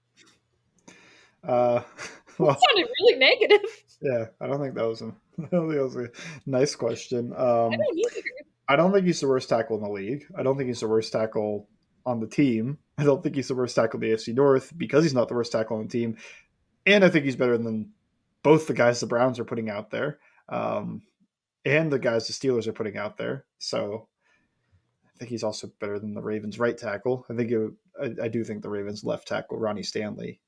Uh, 1.46 1.82
well, 2.38 2.52
that 2.52 2.60
sounded 2.60 2.90
really 3.00 3.18
negative. 3.18 3.84
Yeah, 4.00 4.26
I 4.40 4.46
don't 4.46 4.60
think 4.60 4.74
that 4.74 4.86
was 4.86 5.02
a, 5.02 5.06
I 5.38 5.46
don't 5.50 5.68
think 5.68 5.74
that 5.74 5.84
was 5.84 5.96
a 5.96 6.08
nice 6.46 6.74
question. 6.74 7.32
Um, 7.32 7.72
I 7.72 7.76
don't 7.76 7.98
either. 7.98 8.22
I 8.68 8.76
don't 8.76 8.92
think 8.92 9.06
he's 9.06 9.20
the 9.20 9.28
worst 9.28 9.48
tackle 9.48 9.76
in 9.76 9.82
the 9.82 9.90
league. 9.90 10.26
I 10.36 10.42
don't 10.42 10.56
think 10.56 10.66
he's 10.66 10.80
the 10.80 10.88
worst 10.88 11.12
tackle 11.12 11.68
on 12.04 12.20
the 12.20 12.26
team. 12.26 12.78
I 12.98 13.04
don't 13.04 13.22
think 13.22 13.36
he's 13.36 13.48
the 13.48 13.54
worst 13.54 13.76
tackle 13.76 14.02
in 14.02 14.10
the 14.10 14.16
AFC 14.16 14.34
North 14.34 14.72
because 14.76 15.04
he's 15.04 15.14
not 15.14 15.28
the 15.28 15.34
worst 15.34 15.52
tackle 15.52 15.76
on 15.76 15.84
the 15.84 15.88
team. 15.88 16.16
And 16.84 17.04
I 17.04 17.08
think 17.08 17.24
he's 17.24 17.36
better 17.36 17.58
than 17.58 17.90
both 18.42 18.66
the 18.66 18.74
guys 18.74 19.00
the 19.00 19.06
Browns 19.06 19.38
are 19.38 19.44
putting 19.44 19.70
out 19.70 19.90
there. 19.90 20.18
Um, 20.48 21.02
and 21.64 21.90
the 21.90 21.98
guys 21.98 22.26
the 22.26 22.32
Steelers 22.32 22.66
are 22.66 22.72
putting 22.72 22.96
out 22.96 23.16
there. 23.16 23.44
So 23.58 24.08
I 25.04 25.18
think 25.18 25.30
he's 25.30 25.42
also 25.42 25.70
better 25.80 25.98
than 25.98 26.14
the 26.14 26.22
Ravens 26.22 26.58
right 26.58 26.76
tackle. 26.76 27.26
I 27.28 27.34
think 27.34 27.50
it, 27.50 27.70
I, 28.00 28.24
I, 28.24 28.28
do 28.28 28.44
think 28.44 28.62
the 28.62 28.68
Ravens 28.68 29.02
left 29.02 29.28
tackle 29.28 29.58
Ronnie 29.58 29.82
Stanley, 29.82 30.40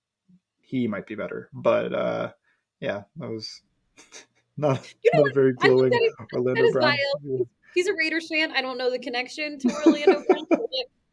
he 0.60 0.86
might 0.86 1.06
be 1.06 1.14
better. 1.14 1.48
But 1.52 1.92
uh, 1.92 2.32
yeah, 2.80 3.02
that 3.16 3.28
was 3.28 3.62
not, 4.56 4.94
you 5.02 5.10
know 5.14 5.24
not 5.24 5.34
very 5.34 5.54
glowing. 5.54 5.90
That 5.90 6.02
is, 6.02 6.14
Orlando 6.34 6.62
that 6.62 6.72
Brown. 6.72 7.46
He's 7.74 7.88
a 7.88 7.94
Raiders 7.94 8.28
fan. 8.28 8.52
I 8.52 8.62
don't 8.62 8.78
know 8.78 8.90
the 8.90 8.98
connection 8.98 9.58
to 9.58 9.68
Orlando 9.86 10.22
Brown. 10.28 10.46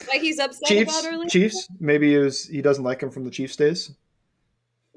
Why 0.08 0.20
he's 0.20 0.39
upset 0.39 0.68
Chiefs, 0.68 1.00
about 1.00 1.12
Orlando? 1.12 1.30
Chiefs. 1.30 1.68
Maybe 1.80 2.12
he, 2.12 2.18
was, 2.18 2.46
he 2.46 2.62
doesn't 2.62 2.84
like 2.84 3.01
him 3.01 3.10
from 3.10 3.24
the 3.24 3.32
Chiefs 3.32 3.56
days 3.56 3.96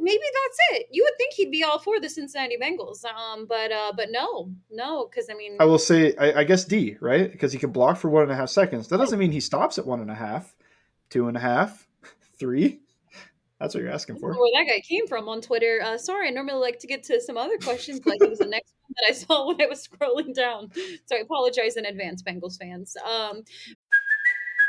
maybe 0.08 0.22
that's 0.22 0.58
it. 0.72 0.86
You 0.90 1.04
would 1.04 1.16
think 1.18 1.34
he'd 1.34 1.50
be 1.50 1.62
all 1.62 1.78
for 1.78 2.00
the 2.00 2.08
Cincinnati 2.08 2.56
Bengals, 2.56 3.04
um, 3.04 3.46
but 3.46 3.70
uh, 3.70 3.92
but 3.94 4.08
no, 4.10 4.50
no, 4.70 5.06
because 5.06 5.28
I 5.30 5.34
mean, 5.34 5.56
I 5.60 5.64
will 5.64 5.78
say, 5.78 6.14
I, 6.16 6.40
I 6.40 6.44
guess 6.44 6.64
D, 6.64 6.96
right? 7.00 7.30
Because 7.30 7.52
he 7.52 7.58
can 7.58 7.70
block 7.70 7.98
for 7.98 8.08
one 8.08 8.22
and 8.22 8.32
a 8.32 8.36
half 8.36 8.48
seconds. 8.48 8.88
That 8.88 8.98
doesn't 8.98 9.18
mean 9.18 9.32
he 9.32 9.40
stops 9.40 9.78
at 9.78 9.86
one 9.86 10.00
and 10.00 10.10
a 10.10 10.14
half, 10.14 10.54
two 11.10 11.28
and 11.28 11.36
a 11.36 11.40
half, 11.40 11.86
three. 12.38 12.80
That's 13.60 13.74
what 13.74 13.82
you're 13.82 13.92
asking 13.92 14.18
for. 14.18 14.30
where 14.30 14.50
that 14.54 14.70
guy 14.70 14.80
came 14.88 15.08
from 15.08 15.28
on 15.28 15.40
Twitter. 15.40 15.80
Uh, 15.84 15.98
sorry, 15.98 16.28
I 16.28 16.30
normally 16.30 16.60
like 16.60 16.78
to 16.80 16.86
get 16.86 17.02
to 17.04 17.20
some 17.20 17.36
other 17.36 17.58
questions, 17.58 17.98
but 17.98 18.14
it 18.20 18.30
was 18.30 18.38
the 18.38 18.46
next 18.56 18.72
one 18.82 18.94
that 18.96 19.10
I 19.10 19.12
saw 19.12 19.48
when 19.48 19.60
I 19.60 19.66
was 19.66 19.86
scrolling 19.86 20.32
down. 20.32 20.70
So 21.06 21.16
I 21.16 21.20
apologize 21.20 21.76
in 21.76 21.84
advance, 21.84 22.22
Bengals 22.22 22.56
fans. 22.56 22.96
Um, 23.04 23.42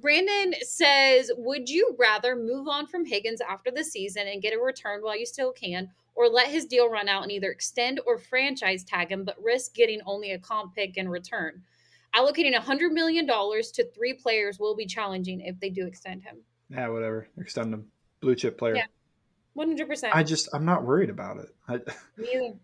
Brandon 0.00 0.54
says, 0.62 1.30
Would 1.36 1.68
you 1.68 1.96
rather 1.98 2.34
move 2.36 2.68
on 2.68 2.86
from 2.86 3.04
Higgins 3.04 3.40
after 3.40 3.70
the 3.70 3.84
season 3.84 4.26
and 4.26 4.42
get 4.42 4.54
a 4.54 4.58
return 4.58 5.02
while 5.02 5.18
you 5.18 5.26
still 5.26 5.52
can, 5.52 5.90
or 6.14 6.28
let 6.28 6.48
his 6.48 6.64
deal 6.64 6.88
run 6.88 7.08
out 7.08 7.22
and 7.22 7.32
either 7.32 7.50
extend 7.50 8.00
or 8.06 8.18
franchise 8.18 8.84
tag 8.84 9.10
him, 9.10 9.24
but 9.24 9.42
risk 9.42 9.74
getting 9.74 10.00
only 10.06 10.32
a 10.32 10.38
comp 10.38 10.74
pick 10.74 10.96
in 10.96 11.08
return? 11.08 11.62
Allocating 12.14 12.58
$100 12.58 12.90
million 12.92 13.26
to 13.26 13.90
three 13.94 14.14
players 14.14 14.58
will 14.58 14.74
be 14.74 14.86
challenging 14.86 15.40
if 15.40 15.58
they 15.60 15.70
do 15.70 15.86
extend 15.86 16.22
him. 16.22 16.38
Yeah, 16.68 16.88
whatever. 16.88 17.28
Extend 17.38 17.72
him. 17.72 17.86
Blue 18.20 18.34
chip 18.34 18.58
player. 18.58 18.76
Yeah. 18.76 18.86
100%. 19.56 20.10
I 20.12 20.22
just, 20.22 20.48
I'm 20.52 20.64
not 20.64 20.84
worried 20.84 21.10
about 21.10 21.38
it. 21.38 21.54
I, 21.68 21.78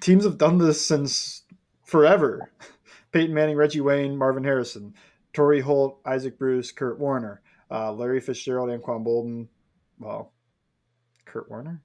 Teams 0.00 0.24
have 0.24 0.38
done 0.38 0.58
this 0.58 0.84
since 0.84 1.42
forever. 1.84 2.50
Peyton 3.12 3.34
Manning, 3.34 3.56
Reggie 3.56 3.80
Wayne, 3.80 4.16
Marvin 4.16 4.42
Harrison. 4.42 4.94
Torry 5.34 5.60
Holt, 5.60 6.00
Isaac 6.06 6.38
Bruce, 6.38 6.72
Kurt 6.72 6.98
Warner, 6.98 7.42
uh, 7.70 7.92
Larry 7.92 8.20
Fitzgerald, 8.20 8.70
Anquan 8.70 9.04
Boldin. 9.04 9.48
Well, 9.98 10.32
Kurt 11.26 11.50
Warner, 11.50 11.82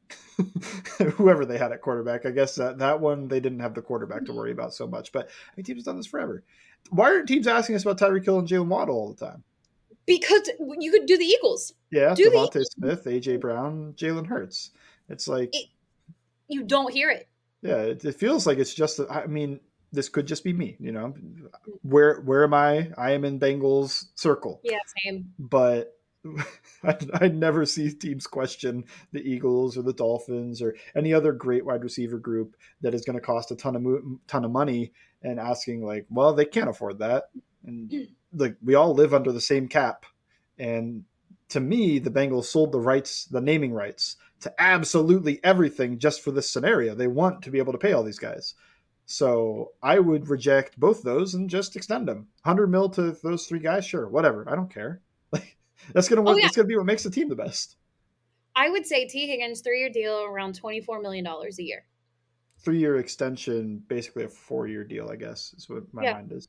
whoever 1.15 1.45
they 1.45 1.57
had 1.57 1.71
at 1.71 1.81
quarterback. 1.81 2.25
I 2.25 2.31
guess 2.31 2.55
that, 2.55 2.77
that 2.77 2.99
one 2.99 3.27
they 3.27 3.39
didn't 3.39 3.59
have 3.59 3.73
the 3.73 3.81
quarterback 3.81 4.25
to 4.25 4.33
worry 4.33 4.51
about 4.51 4.73
so 4.73 4.87
much. 4.87 5.11
But 5.11 5.25
I 5.25 5.51
mean, 5.57 5.63
teams 5.63 5.79
have 5.79 5.85
done 5.85 5.97
this 5.97 6.05
forever. 6.05 6.43
Why 6.91 7.05
aren't 7.05 7.27
teams 7.27 7.47
asking 7.47 7.75
us 7.75 7.83
about 7.83 7.99
Tyreek 7.99 8.23
Hill 8.23 8.39
and 8.39 8.47
Jalen 8.47 8.67
Waddle 8.67 8.95
all 8.95 9.13
the 9.13 9.25
time? 9.25 9.43
Because 10.05 10.49
you 10.79 10.91
could 10.91 11.05
do 11.05 11.17
the 11.17 11.25
Eagles. 11.25 11.73
Yeah, 11.91 12.13
do 12.15 12.29
DeVonta 12.29 12.53
the... 12.53 12.65
Smith, 12.65 13.05
AJ 13.05 13.41
Brown, 13.41 13.93
Jalen 13.97 14.27
Hurts. 14.27 14.71
It's 15.09 15.27
like 15.27 15.49
it, 15.53 15.65
you 16.47 16.63
don't 16.63 16.93
hear 16.93 17.09
it. 17.09 17.27
Yeah, 17.61 17.77
it, 17.77 18.05
it 18.05 18.15
feels 18.15 18.47
like 18.47 18.59
it's 18.59 18.73
just. 18.73 18.99
I 19.09 19.25
mean, 19.25 19.59
this 19.91 20.09
could 20.09 20.27
just 20.27 20.43
be 20.43 20.53
me, 20.53 20.77
you 20.79 20.91
know. 20.91 21.13
Where 21.81 22.21
where 22.21 22.43
am 22.43 22.53
I? 22.53 22.91
I 22.97 23.11
am 23.11 23.25
in 23.25 23.39
Bengals 23.39 24.05
circle. 24.15 24.61
Yeah, 24.63 24.77
same. 25.03 25.33
But 25.39 25.97
I, 26.83 26.97
I 27.13 27.27
never 27.29 27.65
see 27.65 27.91
teams 27.91 28.27
question 28.27 28.85
the 29.11 29.21
Eagles 29.21 29.77
or 29.77 29.81
the 29.81 29.93
Dolphins 29.93 30.61
or 30.61 30.75
any 30.95 31.13
other 31.13 31.31
great 31.31 31.65
wide 31.65 31.83
receiver 31.83 32.17
group 32.17 32.55
that 32.81 32.93
is 32.93 33.05
going 33.05 33.15
to 33.15 33.21
cost 33.21 33.51
a 33.51 33.55
ton 33.55 33.75
of 33.75 33.85
ton 34.27 34.45
of 34.45 34.51
money 34.51 34.93
and 35.21 35.39
asking 35.39 35.83
like, 35.83 36.05
well, 36.09 36.33
they 36.33 36.45
can't 36.45 36.69
afford 36.69 36.99
that, 36.99 37.25
and 37.65 37.91
like 38.33 38.55
we 38.63 38.75
all 38.75 38.93
live 38.93 39.13
under 39.13 39.31
the 39.31 39.41
same 39.41 39.67
cap, 39.67 40.05
and 40.57 41.03
to 41.49 41.59
me, 41.59 41.99
the 41.99 42.11
Bengals 42.11 42.45
sold 42.45 42.71
the 42.71 42.79
rights, 42.79 43.25
the 43.25 43.41
naming 43.41 43.73
rights 43.73 44.17
to 44.41 44.53
absolutely 44.61 45.39
everything 45.43 45.99
just 45.99 46.21
for 46.21 46.31
this 46.31 46.49
scenario. 46.49 46.95
They 46.95 47.07
want 47.07 47.41
to 47.43 47.51
be 47.51 47.57
able 47.57 47.73
to 47.73 47.79
pay 47.79 47.91
all 47.91 48.03
these 48.03 48.19
guys. 48.19 48.53
So 49.11 49.71
I 49.81 49.97
would 49.97 50.29
reject 50.29 50.79
both 50.79 51.01
those 51.01 51.33
and 51.33 51.49
just 51.49 51.75
extend 51.75 52.07
them. 52.07 52.27
100 52.43 52.67
mil 52.67 52.89
to 52.89 53.17
those 53.23 53.47
three 53.47 53.57
guys, 53.57 53.83
sure, 53.83 54.07
whatever. 54.07 54.47
I 54.47 54.55
don't 54.55 54.71
care. 54.71 55.01
Like 55.31 55.57
that's 55.93 56.07
gonna 56.07 56.23
oh, 56.23 56.35
yeah. 56.35 56.43
that's 56.43 56.55
gonna 56.55 56.67
be 56.67 56.75
what 56.75 56.85
makes 56.85 57.03
the 57.03 57.09
team 57.09 57.27
the 57.27 57.35
best. 57.35 57.77
I 58.55 58.69
would 58.69 58.85
say 58.85 59.07
Tee 59.07 59.27
Higgins 59.27 59.61
three 59.61 59.79
year 59.79 59.89
deal 59.89 60.23
around 60.23 60.55
24 60.55 61.01
million 61.01 61.23
dollars 61.23 61.57
a 61.57 61.63
year. 61.63 61.85
Three 62.59 62.77
year 62.77 62.97
extension, 62.97 63.81
basically 63.87 64.25
a 64.25 64.29
four 64.29 64.67
year 64.67 64.83
deal, 64.83 65.09
I 65.09 65.15
guess 65.15 65.53
is 65.57 65.67
what 65.69 65.91
my 65.91 66.03
yeah. 66.03 66.13
mind 66.13 66.31
is. 66.31 66.47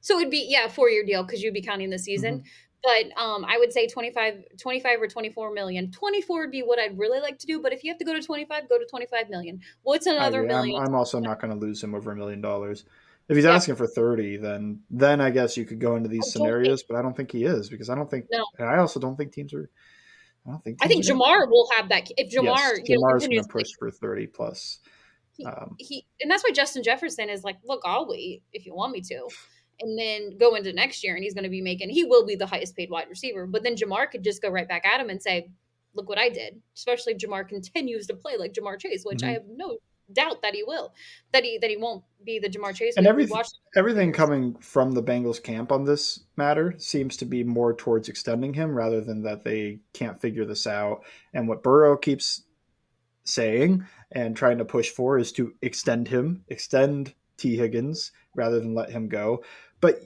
So 0.00 0.18
it'd 0.18 0.30
be 0.30 0.46
yeah, 0.48 0.66
four 0.68 0.90
year 0.90 1.04
deal 1.04 1.22
because 1.22 1.42
you'd 1.42 1.54
be 1.54 1.62
counting 1.62 1.90
the 1.90 1.98
season. 1.98 2.38
Mm-hmm 2.38 2.46
but 2.84 3.18
um, 3.20 3.44
I 3.46 3.56
would 3.58 3.72
say 3.72 3.86
25, 3.86 4.44
25 4.60 5.02
or 5.02 5.08
24 5.08 5.52
million. 5.52 5.90
24 5.90 6.40
would 6.40 6.50
be 6.50 6.60
what 6.60 6.78
I'd 6.78 6.98
really 6.98 7.20
like 7.20 7.38
to 7.38 7.46
do. 7.46 7.60
But 7.60 7.72
if 7.72 7.82
you 7.82 7.90
have 7.90 7.98
to 7.98 8.04
go 8.04 8.12
to 8.12 8.22
25, 8.22 8.68
go 8.68 8.78
to 8.78 8.84
25 8.84 9.30
million. 9.30 9.60
What's 9.82 10.06
another 10.06 10.42
million? 10.42 10.80
I'm, 10.80 10.88
I'm, 10.88 10.94
also 10.94 11.18
not 11.18 11.40
going 11.40 11.52
to 11.52 11.58
lose 11.58 11.82
him 11.82 11.94
over 11.94 12.12
a 12.12 12.16
million 12.16 12.40
dollars. 12.40 12.84
If 13.28 13.36
he's 13.36 13.46
yeah. 13.46 13.54
asking 13.54 13.76
for 13.76 13.86
30, 13.86 14.36
then 14.36 14.80
then 14.90 15.22
I 15.22 15.30
guess 15.30 15.56
you 15.56 15.64
could 15.64 15.80
go 15.80 15.96
into 15.96 16.10
these 16.10 16.30
scenarios, 16.30 16.82
think, 16.82 16.88
but 16.88 16.96
I 16.98 17.02
don't 17.02 17.16
think 17.16 17.32
he 17.32 17.44
is 17.44 17.70
because 17.70 17.88
I 17.88 17.94
don't 17.94 18.10
think, 18.10 18.26
no. 18.30 18.44
I 18.60 18.76
also 18.76 19.00
don't 19.00 19.16
think 19.16 19.32
teams 19.32 19.54
are, 19.54 19.70
I 20.46 20.50
don't 20.50 20.62
think, 20.62 20.78
I 20.82 20.88
think 20.88 21.06
Ja'Marr 21.06 21.48
will 21.48 21.66
have 21.74 21.88
that. 21.88 22.10
If 22.18 22.30
Ja'Marr 22.30 22.80
yes, 22.84 22.98
Ja'Marr's 22.98 23.26
going 23.26 23.42
to 23.42 23.48
push 23.48 23.68
for 23.78 23.90
30 23.90 24.26
plus. 24.26 24.78
He, 25.32 25.46
um, 25.46 25.74
he, 25.78 26.06
and 26.20 26.30
that's 26.30 26.44
why 26.44 26.50
Justin 26.52 26.82
Jefferson 26.82 27.30
is 27.30 27.44
like, 27.44 27.56
look, 27.64 27.80
I'll 27.86 28.06
wait 28.06 28.42
if 28.52 28.66
you 28.66 28.74
want 28.74 28.92
me 28.92 29.00
to 29.00 29.28
and 29.80 29.98
then 29.98 30.36
go 30.38 30.54
into 30.54 30.72
next 30.72 31.02
year 31.04 31.14
and 31.14 31.24
he's 31.24 31.34
going 31.34 31.44
to 31.44 31.50
be 31.50 31.60
making 31.60 31.90
he 31.90 32.04
will 32.04 32.26
be 32.26 32.36
the 32.36 32.46
highest 32.46 32.76
paid 32.76 32.90
wide 32.90 33.08
receiver. 33.08 33.46
But 33.46 33.62
then 33.62 33.76
Ja'Marr 33.76 34.10
could 34.10 34.24
just 34.24 34.42
go 34.42 34.50
right 34.50 34.68
back 34.68 34.86
at 34.86 35.00
him 35.00 35.10
and 35.10 35.22
say 35.22 35.50
look 35.94 36.08
what 36.08 36.18
I 36.18 36.28
did. 36.28 36.60
Especially 36.74 37.12
if 37.12 37.18
Ja'Marr 37.18 37.48
continues 37.48 38.06
to 38.08 38.14
play 38.14 38.36
like 38.36 38.52
Ja'Marr 38.52 38.80
Chase 38.80 39.04
which 39.04 39.18
mm-hmm. 39.18 39.30
I 39.30 39.32
have 39.32 39.44
no 39.48 39.78
doubt 40.12 40.42
that 40.42 40.54
he 40.54 40.62
will 40.62 40.92
that 41.32 41.44
he 41.44 41.58
that 41.58 41.70
he 41.70 41.76
won't 41.76 42.04
be 42.24 42.38
the 42.38 42.48
Ja'Marr 42.48 42.74
Chase 42.74 42.94
and 42.96 43.06
everything 43.06 43.42
everything 43.76 44.12
coming 44.12 44.54
from 44.60 44.92
the 44.92 45.02
Bengals 45.02 45.42
camp 45.42 45.72
on 45.72 45.84
this 45.84 46.20
matter 46.36 46.74
seems 46.78 47.16
to 47.18 47.24
be 47.24 47.42
more 47.42 47.74
towards 47.74 48.08
extending 48.08 48.54
him 48.54 48.74
rather 48.74 49.00
than 49.00 49.22
that 49.22 49.44
they 49.44 49.78
can't 49.92 50.20
figure 50.20 50.44
this 50.44 50.66
out. 50.66 51.04
And 51.32 51.48
what 51.48 51.62
Burrow 51.62 51.96
keeps 51.96 52.42
saying 53.24 53.84
and 54.12 54.36
trying 54.36 54.58
to 54.58 54.64
push 54.64 54.90
for 54.90 55.18
is 55.18 55.32
to 55.32 55.54
extend 55.62 56.08
him 56.08 56.44
extend 56.48 57.14
Tee 57.36 57.56
Higgins 57.56 58.12
rather 58.34 58.60
than 58.60 58.74
let 58.74 58.90
him 58.90 59.08
go. 59.08 59.44
But 59.80 60.00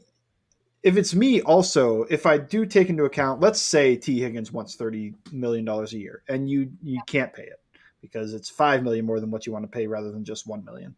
if 0.83 0.97
it's 0.97 1.15
me, 1.15 1.41
also, 1.43 2.05
if 2.05 2.27
I 2.27 2.39
do 2.39 2.65
take 2.65 2.89
into 2.89 3.05
account, 3.05 3.41
let's 3.41 3.61
say 3.61 3.97
Tee 3.97 4.21
Higgins 4.21 4.53
wants 4.53 4.77
thirty 4.77 5.15
million 5.33 5.65
dollars 5.65 5.93
a 5.93 5.99
year, 5.99 6.23
and 6.29 6.49
you 6.49 6.73
you 6.83 7.01
can't 7.07 7.33
pay 7.33 7.45
it 7.45 7.61
because 8.01 8.33
it's 8.35 8.49
five 8.49 8.83
million 8.83 9.05
more 9.05 9.21
than 9.21 9.31
what 9.31 9.47
you 9.47 9.53
want 9.53 9.65
to 9.65 9.71
pay 9.71 9.87
rather 9.87 10.13
than 10.13 10.25
just 10.25 10.47
one 10.47 10.65
million. 10.65 10.95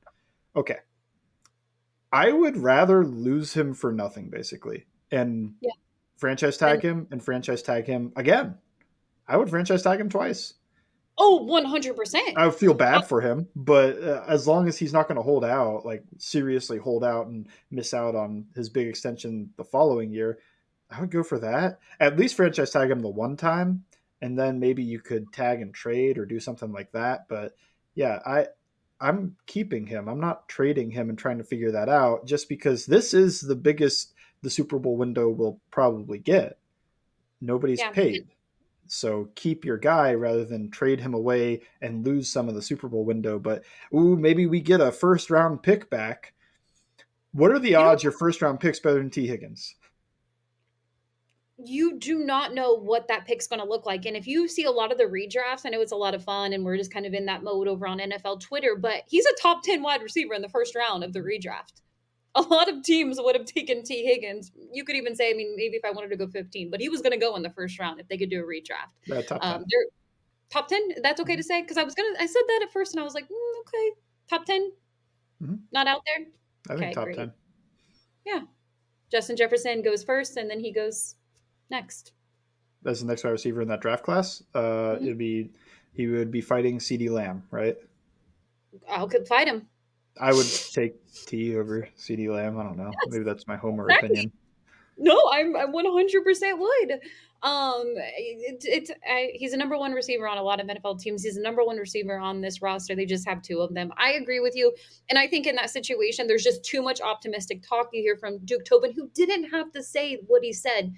Okay, 0.54 0.78
I 2.12 2.32
would 2.32 2.56
rather 2.56 3.04
lose 3.04 3.54
him 3.54 3.74
for 3.74 3.92
nothing, 3.92 4.28
basically, 4.28 4.86
and 5.10 5.54
yeah. 5.60 5.72
franchise 6.16 6.56
tag 6.56 6.82
him 6.82 7.06
and 7.10 7.22
franchise 7.22 7.62
tag 7.62 7.86
him 7.86 8.12
again. 8.16 8.56
I 9.26 9.36
would 9.36 9.48
franchise 9.48 9.82
tag 9.82 10.00
him 10.00 10.08
twice. 10.08 10.54
Oh, 11.22 11.46
100%. 11.46 12.18
I 12.34 12.48
feel 12.48 12.72
bad 12.72 13.06
for 13.06 13.20
him, 13.20 13.46
but 13.54 14.02
uh, 14.02 14.24
as 14.26 14.48
long 14.48 14.68
as 14.68 14.78
he's 14.78 14.94
not 14.94 15.06
going 15.06 15.16
to 15.16 15.22
hold 15.22 15.44
out, 15.44 15.84
like 15.84 16.02
seriously 16.16 16.78
hold 16.78 17.04
out 17.04 17.26
and 17.26 17.46
miss 17.70 17.92
out 17.92 18.14
on 18.14 18.46
his 18.54 18.70
big 18.70 18.88
extension 18.88 19.50
the 19.58 19.64
following 19.64 20.10
year, 20.10 20.38
I 20.90 20.98
would 20.98 21.10
go 21.10 21.22
for 21.22 21.38
that. 21.40 21.78
At 22.00 22.18
least 22.18 22.36
franchise 22.36 22.70
tag 22.70 22.90
him 22.90 23.00
the 23.00 23.10
one 23.10 23.36
time, 23.36 23.84
and 24.22 24.38
then 24.38 24.60
maybe 24.60 24.82
you 24.82 24.98
could 24.98 25.30
tag 25.30 25.60
and 25.60 25.74
trade 25.74 26.16
or 26.16 26.24
do 26.24 26.40
something 26.40 26.72
like 26.72 26.90
that. 26.92 27.28
But 27.28 27.54
yeah, 27.94 28.20
I 28.24 28.46
I'm 28.98 29.36
keeping 29.44 29.86
him. 29.86 30.08
I'm 30.08 30.20
not 30.20 30.48
trading 30.48 30.90
him 30.90 31.10
and 31.10 31.18
trying 31.18 31.36
to 31.36 31.44
figure 31.44 31.72
that 31.72 31.90
out 31.90 32.24
just 32.24 32.48
because 32.48 32.86
this 32.86 33.12
is 33.12 33.42
the 33.42 33.56
biggest 33.56 34.14
the 34.40 34.48
Super 34.48 34.78
Bowl 34.78 34.96
window 34.96 35.28
will 35.28 35.60
probably 35.70 36.18
get. 36.18 36.56
Nobody's 37.42 37.80
yeah, 37.80 37.90
paid. 37.90 38.28
So 38.92 39.30
keep 39.34 39.64
your 39.64 39.78
guy 39.78 40.14
rather 40.14 40.44
than 40.44 40.70
trade 40.70 41.00
him 41.00 41.14
away 41.14 41.62
and 41.80 42.04
lose 42.04 42.30
some 42.30 42.48
of 42.48 42.54
the 42.54 42.62
Super 42.62 42.88
Bowl 42.88 43.04
window. 43.04 43.38
But 43.38 43.64
ooh, 43.94 44.16
maybe 44.16 44.46
we 44.46 44.60
get 44.60 44.80
a 44.80 44.90
first 44.90 45.30
round 45.30 45.62
pick 45.62 45.90
back 45.90 46.34
What 47.32 47.52
are 47.52 47.58
the 47.58 47.76
odds 47.76 48.02
your 48.02 48.12
first 48.12 48.42
round 48.42 48.60
pick's 48.60 48.80
better 48.80 48.98
than 48.98 49.10
Tee 49.10 49.26
Higgins? 49.26 49.74
you 51.64 51.98
do 51.98 52.20
not 52.20 52.54
know 52.54 52.74
what 52.74 53.08
that 53.08 53.26
pick's 53.26 53.46
going 53.46 53.60
to 53.60 53.68
look 53.68 53.86
like. 53.86 54.06
And 54.06 54.16
if 54.16 54.26
you 54.26 54.48
see 54.48 54.64
a 54.64 54.70
lot 54.70 54.92
of 54.92 54.98
the 54.98 55.04
redrafts, 55.04 55.62
I 55.64 55.70
know 55.70 55.80
it's 55.80 55.92
a 55.92 55.96
lot 55.96 56.14
of 56.14 56.24
fun 56.24 56.52
and 56.52 56.64
we're 56.64 56.76
just 56.76 56.92
kind 56.92 57.06
of 57.06 57.14
in 57.14 57.26
that 57.26 57.42
mode 57.42 57.68
over 57.68 57.86
on 57.86 57.98
NFL 57.98 58.40
Twitter, 58.40 58.76
but 58.76 59.02
he's 59.08 59.26
a 59.26 59.34
top 59.40 59.62
10 59.62 59.82
wide 59.82 60.02
receiver 60.02 60.34
in 60.34 60.42
the 60.42 60.48
first 60.48 60.74
round 60.74 61.04
of 61.04 61.12
the 61.12 61.20
redraft. 61.20 61.82
A 62.36 62.42
lot 62.42 62.68
of 62.68 62.82
teams 62.84 63.18
would 63.20 63.34
have 63.34 63.44
taken 63.44 63.82
Tee 63.82 64.04
Higgins. 64.04 64.52
You 64.72 64.84
could 64.84 64.94
even 64.94 65.16
say, 65.16 65.30
I 65.30 65.34
mean, 65.34 65.54
maybe 65.56 65.76
if 65.76 65.84
I 65.84 65.90
wanted 65.90 66.10
to 66.10 66.16
go 66.16 66.28
15, 66.28 66.70
but 66.70 66.80
he 66.80 66.88
was 66.88 67.00
going 67.02 67.12
to 67.12 67.18
go 67.18 67.34
in 67.34 67.42
the 67.42 67.50
first 67.50 67.78
round 67.80 67.98
if 67.98 68.06
they 68.08 68.16
could 68.16 68.30
do 68.30 68.40
a 68.40 68.46
redraft. 68.46 68.92
Yeah, 69.06 69.22
top 69.22 69.42
10. 69.42 69.52
Um, 69.52 69.64
they're 69.68 69.86
top 70.48 70.68
10. 70.68 71.02
That's 71.02 71.20
okay 71.20 71.34
to 71.34 71.42
say? 71.42 71.60
Because 71.60 71.76
I 71.76 71.82
was 71.82 71.94
going 71.94 72.14
to, 72.14 72.22
I 72.22 72.26
said 72.26 72.42
that 72.46 72.60
at 72.62 72.72
first 72.72 72.92
and 72.94 73.00
I 73.00 73.04
was 73.04 73.14
like, 73.14 73.24
mm, 73.24 73.60
okay, 73.60 73.90
top 74.28 74.44
10, 74.44 74.70
Mhm. 75.42 75.58
not 75.72 75.86
out 75.88 76.02
there. 76.06 76.26
I 76.68 76.74
think 76.78 76.82
okay, 76.82 76.92
top 76.92 77.04
great. 77.04 77.16
10. 77.16 77.32
Yeah. 78.26 78.40
Justin 79.10 79.36
Jefferson 79.36 79.82
goes 79.82 80.04
first 80.04 80.36
and 80.36 80.48
then 80.48 80.60
he 80.60 80.70
goes 80.72 81.16
next. 81.70 82.12
As 82.84 83.00
the 83.00 83.06
next 83.06 83.24
wide 83.24 83.30
receiver 83.30 83.60
in 83.60 83.68
that 83.68 83.80
draft 83.80 84.04
class, 84.04 84.42
uh, 84.54 84.60
Mhm. 84.96 85.02
it'd 85.02 85.18
be 85.18 85.50
he 85.94 86.06
would 86.06 86.30
be 86.30 86.40
fighting 86.40 86.78
CeeDee 86.78 87.10
Lamb, 87.10 87.42
right? 87.50 87.76
I'll 88.88 89.08
could 89.08 89.26
fight 89.26 89.48
him. 89.48 89.66
I 90.20 90.32
would 90.32 90.46
take 90.72 90.94
T 91.26 91.56
over 91.56 91.88
CeeDee 91.98 92.28
Lamb. 92.28 92.58
I 92.58 92.62
don't 92.62 92.76
know. 92.76 92.90
Maybe 93.08 93.24
that's 93.24 93.46
my 93.46 93.56
homer 93.56 93.84
Exactly. 93.86 94.08
opinion. 94.08 94.32
No, 94.98 95.18
I'm 95.32 95.56
I 95.56 95.64
100% 95.64 96.58
would. 96.58 97.00
Um, 97.42 97.94
it, 97.96 98.62
it's 98.64 98.90
I, 99.08 99.30
he's 99.32 99.54
a 99.54 99.56
number 99.56 99.78
one 99.78 99.92
receiver 99.92 100.28
on 100.28 100.36
a 100.36 100.42
lot 100.42 100.60
of 100.60 100.66
NFL 100.66 101.00
teams. 101.00 101.22
He's 101.22 101.38
a 101.38 101.42
number 101.42 101.64
one 101.64 101.78
receiver 101.78 102.18
on 102.18 102.42
this 102.42 102.60
roster. 102.60 102.94
They 102.94 103.06
just 103.06 103.26
have 103.26 103.40
two 103.40 103.60
of 103.60 103.72
them. 103.72 103.92
I 103.96 104.12
agree 104.12 104.40
with 104.40 104.54
you, 104.54 104.74
and 105.08 105.18
I 105.18 105.26
think 105.26 105.46
in 105.46 105.56
that 105.56 105.70
situation, 105.70 106.26
there's 106.26 106.44
just 106.44 106.62
too 106.62 106.82
much 106.82 107.00
optimistic 107.00 107.66
talk 107.66 107.88
you 107.94 108.02
hear 108.02 108.16
from 108.16 108.44
Duke 108.44 108.66
Tobin, 108.66 108.92
who 108.92 109.08
didn't 109.14 109.50
have 109.50 109.72
to 109.72 109.82
say 109.82 110.18
what 110.26 110.42
he 110.44 110.52
said 110.52 110.92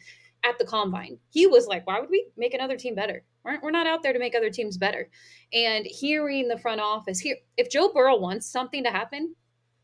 at 0.45 0.59
the 0.59 0.65
combine. 0.65 1.19
He 1.31 1.47
was 1.47 1.69
like, 1.69 1.87
"Why 1.87 2.01
would 2.01 2.11
we 2.11 2.27
make 2.37 2.55
another 2.55 2.77
team 2.77 2.97
better? 2.97 3.23
We're, 3.45 3.61
we're 3.61 3.71
not 3.71 3.87
out 3.87 4.03
there 4.03 4.13
to 4.13 4.19
make 4.19 4.35
other 4.35 4.51
teams 4.51 4.79
better." 4.79 5.09
And 5.53 5.87
hearing 5.87 6.49
the 6.49 6.59
front 6.59 6.81
office 6.81 7.21
here, 7.21 7.37
if 7.57 7.71
Joe 7.71 7.93
Burrow 7.93 8.17
wants 8.17 8.47
something 8.47 8.85
to 8.85 8.91
happen, 8.91 9.35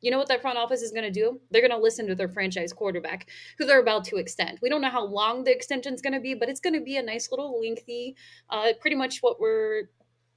you 0.01 0.11
know 0.11 0.19
what 0.19 0.29
that 0.29 0.43
front 0.43 0.59
office 0.59 0.83
is 0.83 0.93
going 0.93 1.05
to 1.05 1.11
do? 1.11 1.41
They're 1.51 1.67
going 1.67 1.73
to 1.73 1.83
listen 1.83 2.07
to 2.07 2.15
their 2.15 2.29
franchise 2.29 2.73
quarterback, 2.73 3.29
who 3.59 3.67
they're 3.67 3.81
about 3.81 4.05
to 4.05 4.17
extend. 4.17 4.59
We 4.63 4.69
don't 4.69 4.81
know 4.81 4.91
how 4.91 5.05
long 5.05 5.45
the 5.45 5.53
extension 5.53 5.95
is 5.95 6.03
going 6.03 6.13
to 6.13 6.21
be, 6.21 6.35
but 6.35 6.49
it's 6.49 6.61
going 6.61 6.75
to 6.75 6.81
be 6.81 6.97
a 6.97 7.03
nice 7.03 7.31
little 7.31 7.61
lengthy, 7.61 8.17
uh, 8.51 8.75
pretty 8.81 8.97
much 8.97 9.19
what 9.21 9.41
we're 9.41 9.89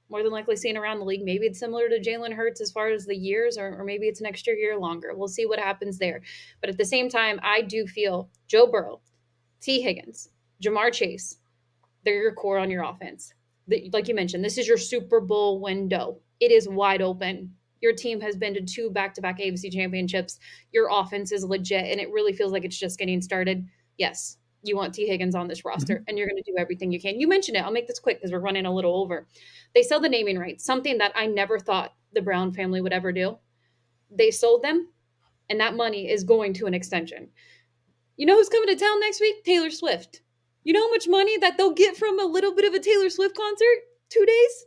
more 0.08 0.22
than 0.22 0.32
likely 0.32 0.56
seeing 0.56 0.76
around 0.76 0.98
the 0.98 1.04
league. 1.04 1.24
Maybe 1.24 1.46
it's 1.46 1.58
similar 1.58 1.88
to 1.88 2.00
Jalen 2.00 2.34
Hurts 2.34 2.60
as 2.60 2.70
far 2.70 2.88
as 2.88 3.06
the 3.06 3.16
years, 3.16 3.56
or, 3.56 3.80
or 3.80 3.84
maybe 3.84 4.08
it's 4.08 4.20
an 4.20 4.26
extra 4.26 4.54
year 4.54 4.76
longer. 4.76 5.12
We'll 5.14 5.28
see 5.28 5.46
what 5.46 5.58
happens 5.58 5.96
there. 5.96 6.22
But 6.60 6.68
at 6.68 6.76
the 6.76 6.84
same 6.84 7.08
time, 7.08 7.40
I 7.42 7.62
do 7.62 7.86
feel 7.86 8.28
Joe 8.46 8.66
Burrow, 8.66 9.00
Tee 9.60 9.80
Higgins, 9.80 10.28
Ja'Marr 10.62 10.92
Chase, 10.92 11.38
they're 12.04 12.22
your 12.22 12.34
core 12.34 12.58
on 12.58 12.70
your 12.70 12.84
offense. 12.84 13.32
The- 13.68 13.90
Like 13.92 14.08
you 14.08 14.14
mentioned, 14.14 14.44
this 14.44 14.58
is 14.58 14.68
your 14.68 14.78
Super 14.78 15.20
Bowl 15.20 15.60
window. 15.60 16.20
It 16.40 16.50
is 16.50 16.68
wide 16.68 17.02
open. 17.02 17.54
Your 17.80 17.92
team 17.92 18.20
has 18.20 18.36
been 18.36 18.54
to 18.54 18.62
two 18.62 18.90
back 18.90 19.14
to 19.14 19.20
back 19.20 19.38
AFC 19.38 19.72
championships. 19.72 20.38
Your 20.72 20.88
offense 20.90 21.32
is 21.32 21.44
legit, 21.44 21.84
and 21.84 22.00
it 22.00 22.10
really 22.10 22.32
feels 22.32 22.52
like 22.52 22.64
it's 22.64 22.78
just 22.78 22.98
getting 22.98 23.20
started. 23.20 23.66
Yes, 23.98 24.38
you 24.62 24.76
want 24.76 24.94
Tee 24.94 25.06
Higgins 25.06 25.34
on 25.34 25.48
this 25.48 25.60
mm-hmm. 25.60 25.68
roster, 25.68 26.04
and 26.06 26.16
you're 26.16 26.28
going 26.28 26.42
to 26.42 26.50
do 26.50 26.56
everything 26.58 26.92
you 26.92 27.00
can. 27.00 27.18
You 27.18 27.28
mentioned 27.28 27.56
it. 27.56 27.64
I'll 27.64 27.72
make 27.72 27.88
this 27.88 27.98
quick 27.98 28.18
because 28.18 28.32
we're 28.32 28.40
running 28.40 28.66
a 28.66 28.74
little 28.74 28.96
over. 28.96 29.26
They 29.74 29.82
sell 29.82 30.00
the 30.00 30.08
naming 30.08 30.38
rights, 30.38 30.64
something 30.64 30.98
that 30.98 31.12
I 31.14 31.26
never 31.26 31.58
thought 31.58 31.94
the 32.12 32.22
Brown 32.22 32.52
family 32.52 32.80
would 32.80 32.92
ever 32.92 33.12
do. 33.12 33.38
They 34.10 34.30
sold 34.30 34.62
them, 34.62 34.88
and 35.50 35.60
that 35.60 35.74
money 35.74 36.10
is 36.10 36.24
going 36.24 36.54
to 36.54 36.66
an 36.66 36.74
extension. 36.74 37.28
You 38.16 38.26
know 38.26 38.36
who's 38.36 38.48
coming 38.48 38.68
to 38.68 38.76
town 38.76 39.00
next 39.00 39.20
week? 39.20 39.42
Taylor 39.44 39.70
Swift. 39.70 40.20
You 40.64 40.72
know 40.72 40.82
how 40.82 40.90
much 40.90 41.08
money 41.08 41.36
that 41.38 41.56
they'll 41.56 41.72
get 41.72 41.96
from 41.96 42.20
a 42.20 42.24
little 42.24 42.54
bit 42.54 42.64
of 42.64 42.74
a 42.74 42.78
Taylor 42.78 43.10
Swift 43.10 43.36
concert? 43.36 43.78
Two 44.08 44.24
days? 44.24 44.66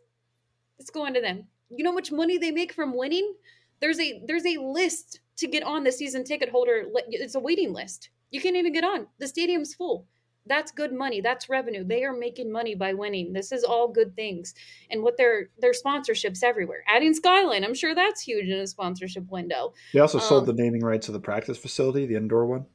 It's 0.80 0.90
going 0.90 1.14
to 1.14 1.22
them. 1.22 1.46
You 1.70 1.84
know 1.84 1.92
how 1.92 1.96
much 1.96 2.12
money 2.12 2.38
they 2.38 2.52
make 2.52 2.74
from 2.74 2.96
winning? 2.96 3.34
There's 3.80 4.00
a 4.00 4.22
there's 4.26 4.46
a 4.46 4.58
list 4.58 5.20
to 5.38 5.48
get 5.48 5.64
on 5.64 5.84
the 5.84 5.92
season 5.92 6.24
ticket 6.24 6.50
holder. 6.50 6.86
It's 7.10 7.36
a 7.36 7.40
waiting 7.40 7.74
list. 7.74 8.10
You 8.32 8.42
can't 8.42 8.56
even 8.56 8.74
get 8.74 8.84
on. 8.84 9.08
The 9.20 9.28
stadium's 9.28 9.74
full. 9.74 10.06
That's 10.48 10.72
good 10.72 10.94
money. 10.94 11.22
That's 11.22 11.50
revenue. 11.50 11.84
They 11.84 12.04
are 12.04 12.16
making 12.16 12.52
money 12.52 12.76
by 12.76 12.94
winning. 12.94 13.34
This 13.34 13.52
is 13.52 13.64
all 13.64 13.88
good 13.88 14.16
things. 14.16 14.54
And 14.92 15.02
what 15.02 15.18
their 15.18 15.50
their 15.60 15.72
sponsorships 15.74 16.44
everywhere. 16.44 16.84
Adding 16.88 17.14
Skyline, 17.14 17.64
I'm 17.64 17.74
sure 17.74 17.96
that's 17.96 18.22
huge 18.22 18.48
in 18.48 18.60
a 18.60 18.68
sponsorship 18.68 19.30
window. 19.32 19.74
They 19.94 20.00
also 20.00 20.20
sold 20.20 20.48
Um, 20.48 20.56
the 20.56 20.62
naming 20.62 20.82
rights 20.82 21.08
of 21.08 21.14
the 21.14 21.20
practice 21.20 21.58
facility, 21.58 22.06
the 22.06 22.16
indoor 22.16 22.46
one. 22.46 22.66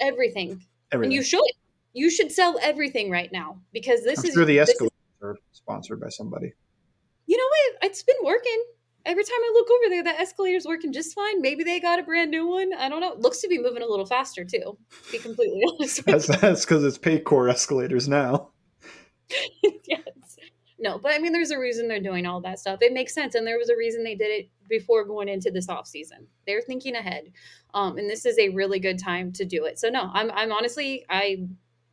Everything. 0.00 0.62
Everything. 0.92 1.04
And 1.04 1.12
you 1.12 1.22
should. 1.22 1.42
You 1.98 2.10
should 2.10 2.30
sell 2.32 2.58
everything 2.62 3.10
right 3.10 3.30
now 3.32 3.60
because 3.72 4.02
this 4.04 4.20
I'm 4.20 4.26
is 4.26 4.34
sure 4.34 4.44
the 4.44 4.58
this 4.58 4.68
is- 4.70 4.88
sponsored 5.52 6.00
by 6.00 6.08
somebody. 6.08 6.52
you 7.26 7.36
know 7.36 7.44
what? 7.44 7.90
It's 7.90 8.02
been 8.02 8.16
working. 8.24 8.62
Every 9.04 9.24
time 9.24 9.32
I 9.40 9.50
look 9.54 9.68
over 9.70 9.88
there, 9.90 10.04
that 10.04 10.18
escalator's 10.18 10.66
working 10.66 10.92
just 10.92 11.14
fine. 11.14 11.40
Maybe 11.40 11.64
they 11.64 11.80
got 11.80 11.98
a 11.98 12.02
brand 12.02 12.30
new 12.30 12.46
one. 12.46 12.72
I 12.74 12.88
don't 12.88 13.00
know. 13.00 13.14
Looks 13.18 13.40
to 13.40 13.48
be 13.48 13.58
moving 13.58 13.82
a 13.82 13.86
little 13.86 14.06
faster 14.06 14.44
too. 14.44 14.76
To 15.06 15.12
be 15.12 15.18
completely 15.18 15.62
honest. 15.80 16.04
That's 16.04 16.64
because 16.64 16.84
it's 16.84 16.98
Paycor 16.98 17.50
escalators 17.50 18.06
now. 18.08 18.50
yes. 19.86 20.02
No, 20.78 20.98
but 20.98 21.12
I 21.12 21.18
mean, 21.18 21.32
there's 21.32 21.50
a 21.50 21.58
reason 21.58 21.88
they're 21.88 22.00
doing 22.00 22.24
all 22.26 22.40
that 22.42 22.60
stuff. 22.60 22.78
It 22.82 22.92
makes 22.92 23.12
sense, 23.12 23.34
and 23.34 23.44
there 23.46 23.58
was 23.58 23.68
a 23.68 23.76
reason 23.76 24.04
they 24.04 24.14
did 24.14 24.30
it 24.30 24.48
before 24.68 25.04
going 25.04 25.28
into 25.28 25.50
this 25.50 25.68
off 25.68 25.88
season. 25.88 26.26
They're 26.46 26.62
thinking 26.62 26.94
ahead, 26.94 27.32
um, 27.74 27.98
and 27.98 28.08
this 28.08 28.24
is 28.24 28.38
a 28.38 28.50
really 28.50 28.78
good 28.78 28.98
time 28.98 29.32
to 29.32 29.44
do 29.44 29.64
it. 29.64 29.78
So 29.80 29.88
no, 29.88 30.08
I'm 30.12 30.30
I'm 30.30 30.52
honestly 30.52 31.04
I 31.10 31.48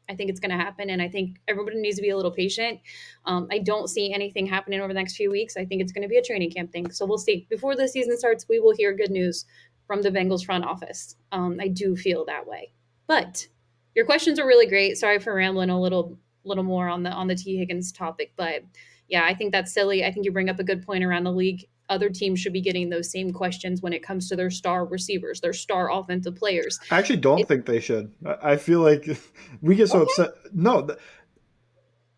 I 0.10 0.16
think 0.16 0.30
it's 0.30 0.40
going 0.40 0.52
to 0.52 0.64
happen, 0.64 0.90
and 0.90 1.02
I 1.02 1.10
think 1.10 1.38
everybody 1.48 1.82
needs 1.82 1.96
to 1.98 2.02
be 2.02 2.10
a 2.10 2.16
little 2.16 2.32
patient. 2.32 2.80
Um, 3.26 3.48
I 3.52 3.60
don't 3.60 3.90
see 3.90 4.14
anything 4.14 4.46
happening 4.46 4.80
over 4.80 4.90
the 4.90 5.00
next 5.00 5.16
few 5.16 5.32
weeks. 5.32 5.58
I 5.58 5.66
think 5.66 5.82
it's 5.82 5.92
going 5.92 6.04
to 6.04 6.08
be 6.08 6.18
a 6.18 6.24
training 6.24 6.52
camp 6.52 6.72
thing. 6.72 6.92
So 6.92 7.06
we'll 7.06 7.18
see. 7.18 7.48
Before 7.50 7.76
the 7.76 7.88
season 7.88 8.18
starts, 8.18 8.46
we 8.48 8.60
will 8.60 8.76
hear 8.76 8.94
good 8.94 9.12
news 9.12 9.46
from 9.88 10.02
the 10.02 10.12
Bengals 10.12 10.46
front 10.46 10.66
office. 10.66 11.16
Um, 11.32 11.58
I 11.60 11.68
do 11.68 11.96
feel 11.96 12.26
that 12.26 12.48
way. 12.48 12.72
But 13.08 13.48
your 13.96 14.06
questions 14.06 14.40
are 14.40 14.48
really 14.48 14.68
great. 14.68 14.98
Sorry 14.98 15.20
for 15.20 15.34
rambling 15.34 15.70
a 15.70 15.80
little 15.80 16.18
little 16.44 16.64
more 16.64 16.88
on 16.88 17.04
the 17.04 17.10
on 17.10 17.28
the 17.28 17.36
Tee 17.36 17.58
Higgins 17.58 17.92
topic, 17.92 18.34
but 18.36 18.64
yeah, 19.08 19.24
I 19.26 19.34
think 19.34 19.52
that's 19.52 19.74
silly. 19.74 20.04
I 20.04 20.12
think 20.12 20.26
you 20.26 20.32
bring 20.32 20.50
up 20.50 20.60
a 20.60 20.64
good 20.64 20.86
point 20.86 21.04
around 21.04 21.24
the 21.24 21.32
league. 21.32 21.66
Other 21.88 22.10
teams 22.10 22.40
should 22.40 22.54
be 22.54 22.62
getting 22.62 22.90
those 22.90 23.12
same 23.12 23.32
questions 23.32 23.82
when 23.82 23.94
it 23.94 24.02
comes 24.02 24.28
to 24.30 24.36
their 24.36 24.50
star 24.50 24.86
receivers, 24.86 25.40
their 25.42 25.54
star 25.54 25.92
offensive 25.92 26.36
players. 26.36 26.80
I 26.90 26.98
actually 26.98 27.18
don't 27.18 27.42
It- 27.42 27.48
think 27.48 27.66
they 27.66 27.80
should. 27.80 28.12
I 28.26 28.54
I 28.54 28.58
feel 28.58 28.82
like 28.82 29.06
we 29.62 29.76
get 29.76 29.90
so 29.90 30.00
Okay. 30.02 30.10
upset. 30.24 30.32
No, 30.54 30.88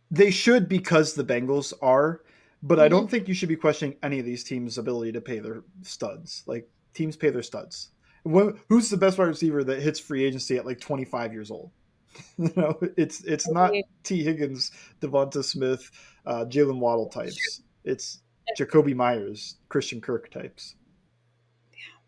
they 0.09 0.31
should 0.31 0.69
because 0.69 1.13
the 1.15 1.23
Bengals 1.23 1.73
are, 1.81 2.21
but 2.63 2.79
I 2.79 2.87
Mhm. 2.87 2.91
don't 2.91 3.11
think 3.11 3.27
you 3.27 3.33
should 3.33 3.49
be 3.49 3.55
questioning 3.57 3.97
any 4.01 4.19
of 4.19 4.25
these 4.25 4.43
teams' 4.43 4.77
ability 4.77 5.11
to 5.13 5.21
pay 5.21 5.39
their 5.39 5.63
studs. 5.81 6.43
Like 6.45 6.69
teams 6.93 7.15
pay 7.17 7.29
their 7.29 7.43
studs. 7.43 7.89
Wh- 8.25 8.55
Who's 8.69 8.89
the 8.89 8.97
best 8.97 9.17
wide 9.17 9.25
receiver 9.27 9.63
that 9.65 9.81
hits 9.81 9.99
free 9.99 10.23
agency 10.23 10.57
at 10.57 10.65
like 10.65 10.79
25 10.79 11.33
years 11.33 11.51
old? 11.51 11.71
you 12.37 12.51
know, 12.55 12.79
it's 12.97 13.23
it's 13.25 13.47
not 13.49 13.73
Tee 14.03 14.23
Higgins, 14.23 14.71
Devonta 15.01 15.43
Smith, 15.43 15.91
uh, 16.25 16.45
Jalen 16.45 16.79
Waddle 16.79 17.07
types. 17.09 17.61
It's 17.83 18.21
Jakobi 18.57 18.95
Meyers, 18.95 19.55
Christian 19.69 20.01
Kirk 20.01 20.29
types. 20.31 20.75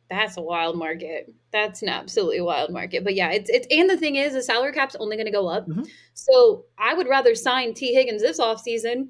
That's 0.09 0.37
a 0.37 0.41
wild 0.41 0.75
market. 0.77 1.31
That's 1.51 1.83
an 1.83 1.89
absolutely 1.89 2.41
wild 2.41 2.71
market. 2.71 3.03
But 3.03 3.13
yeah, 3.13 3.29
it's 3.29 3.49
it's 3.49 3.67
and 3.69 3.89
the 3.89 3.97
thing 3.97 4.15
is 4.15 4.33
the 4.33 4.41
salary 4.41 4.71
cap's 4.73 4.95
only 4.95 5.17
gonna 5.17 5.31
go 5.31 5.47
up. 5.47 5.67
Mhm. 5.67 5.87
So 6.15 6.65
I 6.77 6.95
would 6.95 7.07
rather 7.07 7.35
sign 7.35 7.73
Tee 7.73 7.93
Higgins 7.93 8.21
this 8.21 8.39
offseason 8.39 9.09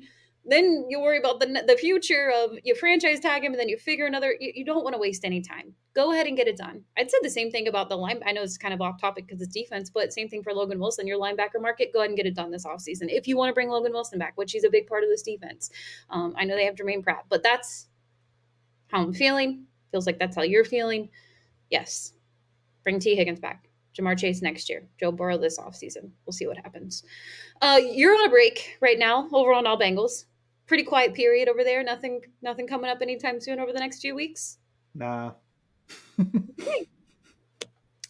then 0.49 0.85
you 0.89 0.99
worry 0.99 1.19
about 1.19 1.39
the 1.39 1.63
the 1.67 1.77
future 1.77 2.31
of 2.35 2.51
you 2.63 2.75
franchise 2.75 3.19
tag 3.19 3.43
him 3.43 3.51
and 3.51 3.59
then 3.59 3.69
you 3.69 3.77
figure 3.77 4.05
another 4.05 4.35
you, 4.39 4.51
you 4.55 4.65
don't 4.65 4.83
want 4.83 4.93
to 4.93 4.99
waste 4.99 5.25
any 5.25 5.41
time. 5.41 5.73
Go 5.95 6.11
ahead 6.11 6.27
and 6.27 6.37
get 6.37 6.47
it 6.47 6.57
done. 6.57 6.83
I'd 6.97 7.09
say 7.09 7.17
the 7.21 7.29
same 7.29 7.51
thing 7.51 7.67
about 7.67 7.89
the 7.89 7.97
line. 7.97 8.21
I 8.25 8.31
know 8.31 8.41
it's 8.41 8.57
kind 8.57 8.73
of 8.73 8.81
off 8.81 8.99
topic 8.99 9.27
because 9.27 9.41
it's 9.41 9.53
defense, 9.53 9.89
but 9.89 10.13
same 10.13 10.29
thing 10.29 10.43
for 10.43 10.53
Logan 10.53 10.79
Wilson, 10.79 11.07
your 11.07 11.19
linebacker 11.19 11.61
market. 11.61 11.93
Go 11.93 11.99
ahead 11.99 12.09
and 12.09 12.17
get 12.17 12.25
it 12.25 12.35
done 12.35 12.51
this 12.51 12.65
offseason. 12.65 13.07
If 13.09 13.27
you 13.27 13.37
want 13.37 13.49
to 13.49 13.53
bring 13.53 13.69
Logan 13.69 13.91
Wilson 13.91 14.19
back, 14.19 14.33
which 14.35 14.51
he's 14.51 14.63
a 14.63 14.69
big 14.69 14.87
part 14.87 15.03
of 15.03 15.09
this 15.09 15.21
defense. 15.21 15.69
Um, 16.09 16.33
I 16.37 16.45
know 16.45 16.55
they 16.55 16.65
have 16.65 16.75
Germaine 16.75 17.03
Pratt, 17.03 17.25
but 17.29 17.43
that's 17.43 17.87
how 18.87 19.01
I'm 19.01 19.13
feeling. 19.13 19.65
Feels 19.91 20.05
like 20.05 20.19
that's 20.19 20.35
how 20.35 20.43
you're 20.43 20.65
feeling. 20.65 21.09
Yes. 21.69 22.13
Bring 22.83 22.99
Tee 22.99 23.15
Higgins 23.15 23.39
back. 23.39 23.69
Ja'Marr 23.97 24.17
Chase 24.17 24.41
next 24.41 24.69
year. 24.69 24.87
Joe 24.99 25.11
Burrow 25.11 25.37
this 25.37 25.59
offseason. 25.59 26.11
We'll 26.25 26.33
see 26.33 26.47
what 26.47 26.57
happens. 26.57 27.03
Uh, 27.61 27.79
you're 27.83 28.13
on 28.13 28.27
a 28.27 28.29
break 28.29 28.77
right 28.81 28.99
now 28.99 29.27
over 29.33 29.53
on 29.53 29.67
All 29.67 29.79
Bengals. 29.79 30.25
Pretty 30.69 30.83
quiet 30.83 31.15
period 31.15 31.49
over 31.49 31.63
there. 31.63 31.83
Nothing 31.83 32.21
nothing 32.43 32.67
coming 32.67 32.91
up 32.91 33.01
anytime 33.01 33.41
soon 33.41 33.59
over 33.59 33.73
the 33.73 33.79
next 33.79 34.01
few 34.01 34.13
weeks. 34.13 34.59
Nah. 34.93 35.31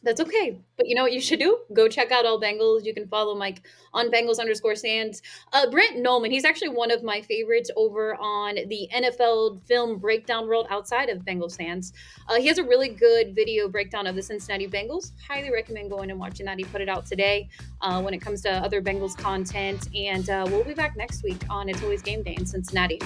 That's 0.01 0.21
okay. 0.21 0.57
But 0.77 0.87
you 0.87 0.95
know 0.95 1.03
what 1.03 1.11
you 1.11 1.19
should 1.19 1.39
do? 1.39 1.59
Go 1.73 1.89
check 1.89 2.11
out 2.11 2.25
all 2.25 2.39
Bengals. 2.39 2.85
You 2.85 2.93
can 2.93 3.07
follow 3.07 3.35
Mike 3.35 3.63
on 3.93 4.09
Bengals 4.09 4.39
underscore 4.39 4.75
Sands. 4.75 5.21
Uh, 5.51 5.69
Brett 5.69 5.91
Kollmann, 5.95 6.31
he's 6.31 6.45
actually 6.45 6.69
one 6.69 6.89
of 6.89 7.03
my 7.03 7.21
favorites 7.21 7.69
over 7.75 8.15
on 8.15 8.55
the 8.55 8.87
NFL 8.93 9.61
film 9.63 9.97
breakdown 9.97 10.47
world 10.47 10.67
outside 10.69 11.09
of 11.09 11.19
Bengals 11.25 11.57
fans. 11.57 11.91
Uh, 12.27 12.35
he 12.35 12.47
has 12.47 12.57
a 12.57 12.63
really 12.63 12.89
good 12.89 13.35
video 13.35 13.67
breakdown 13.67 14.07
of 14.07 14.15
the 14.15 14.23
Cincinnati 14.23 14.67
Bengals. 14.67 15.11
Highly 15.27 15.51
recommend 15.51 15.89
going 15.89 16.11
and 16.11 16.19
watching 16.19 16.45
that. 16.45 16.57
He 16.57 16.63
put 16.63 16.81
it 16.81 16.89
out 16.89 17.05
today 17.05 17.49
uh, 17.81 18.01
when 18.01 18.13
it 18.13 18.19
comes 18.19 18.41
to 18.43 18.51
other 18.51 18.81
Bengals 18.81 19.17
content. 19.17 19.89
And 19.93 20.29
uh, 20.29 20.45
we'll 20.49 20.63
be 20.63 20.73
back 20.73 20.95
next 20.95 21.23
week 21.23 21.43
on 21.49 21.67
It's 21.67 21.83
Always 21.83 22.01
Game 22.01 22.23
Day 22.23 22.35
in 22.37 22.45
Cincinnati. 22.45 22.99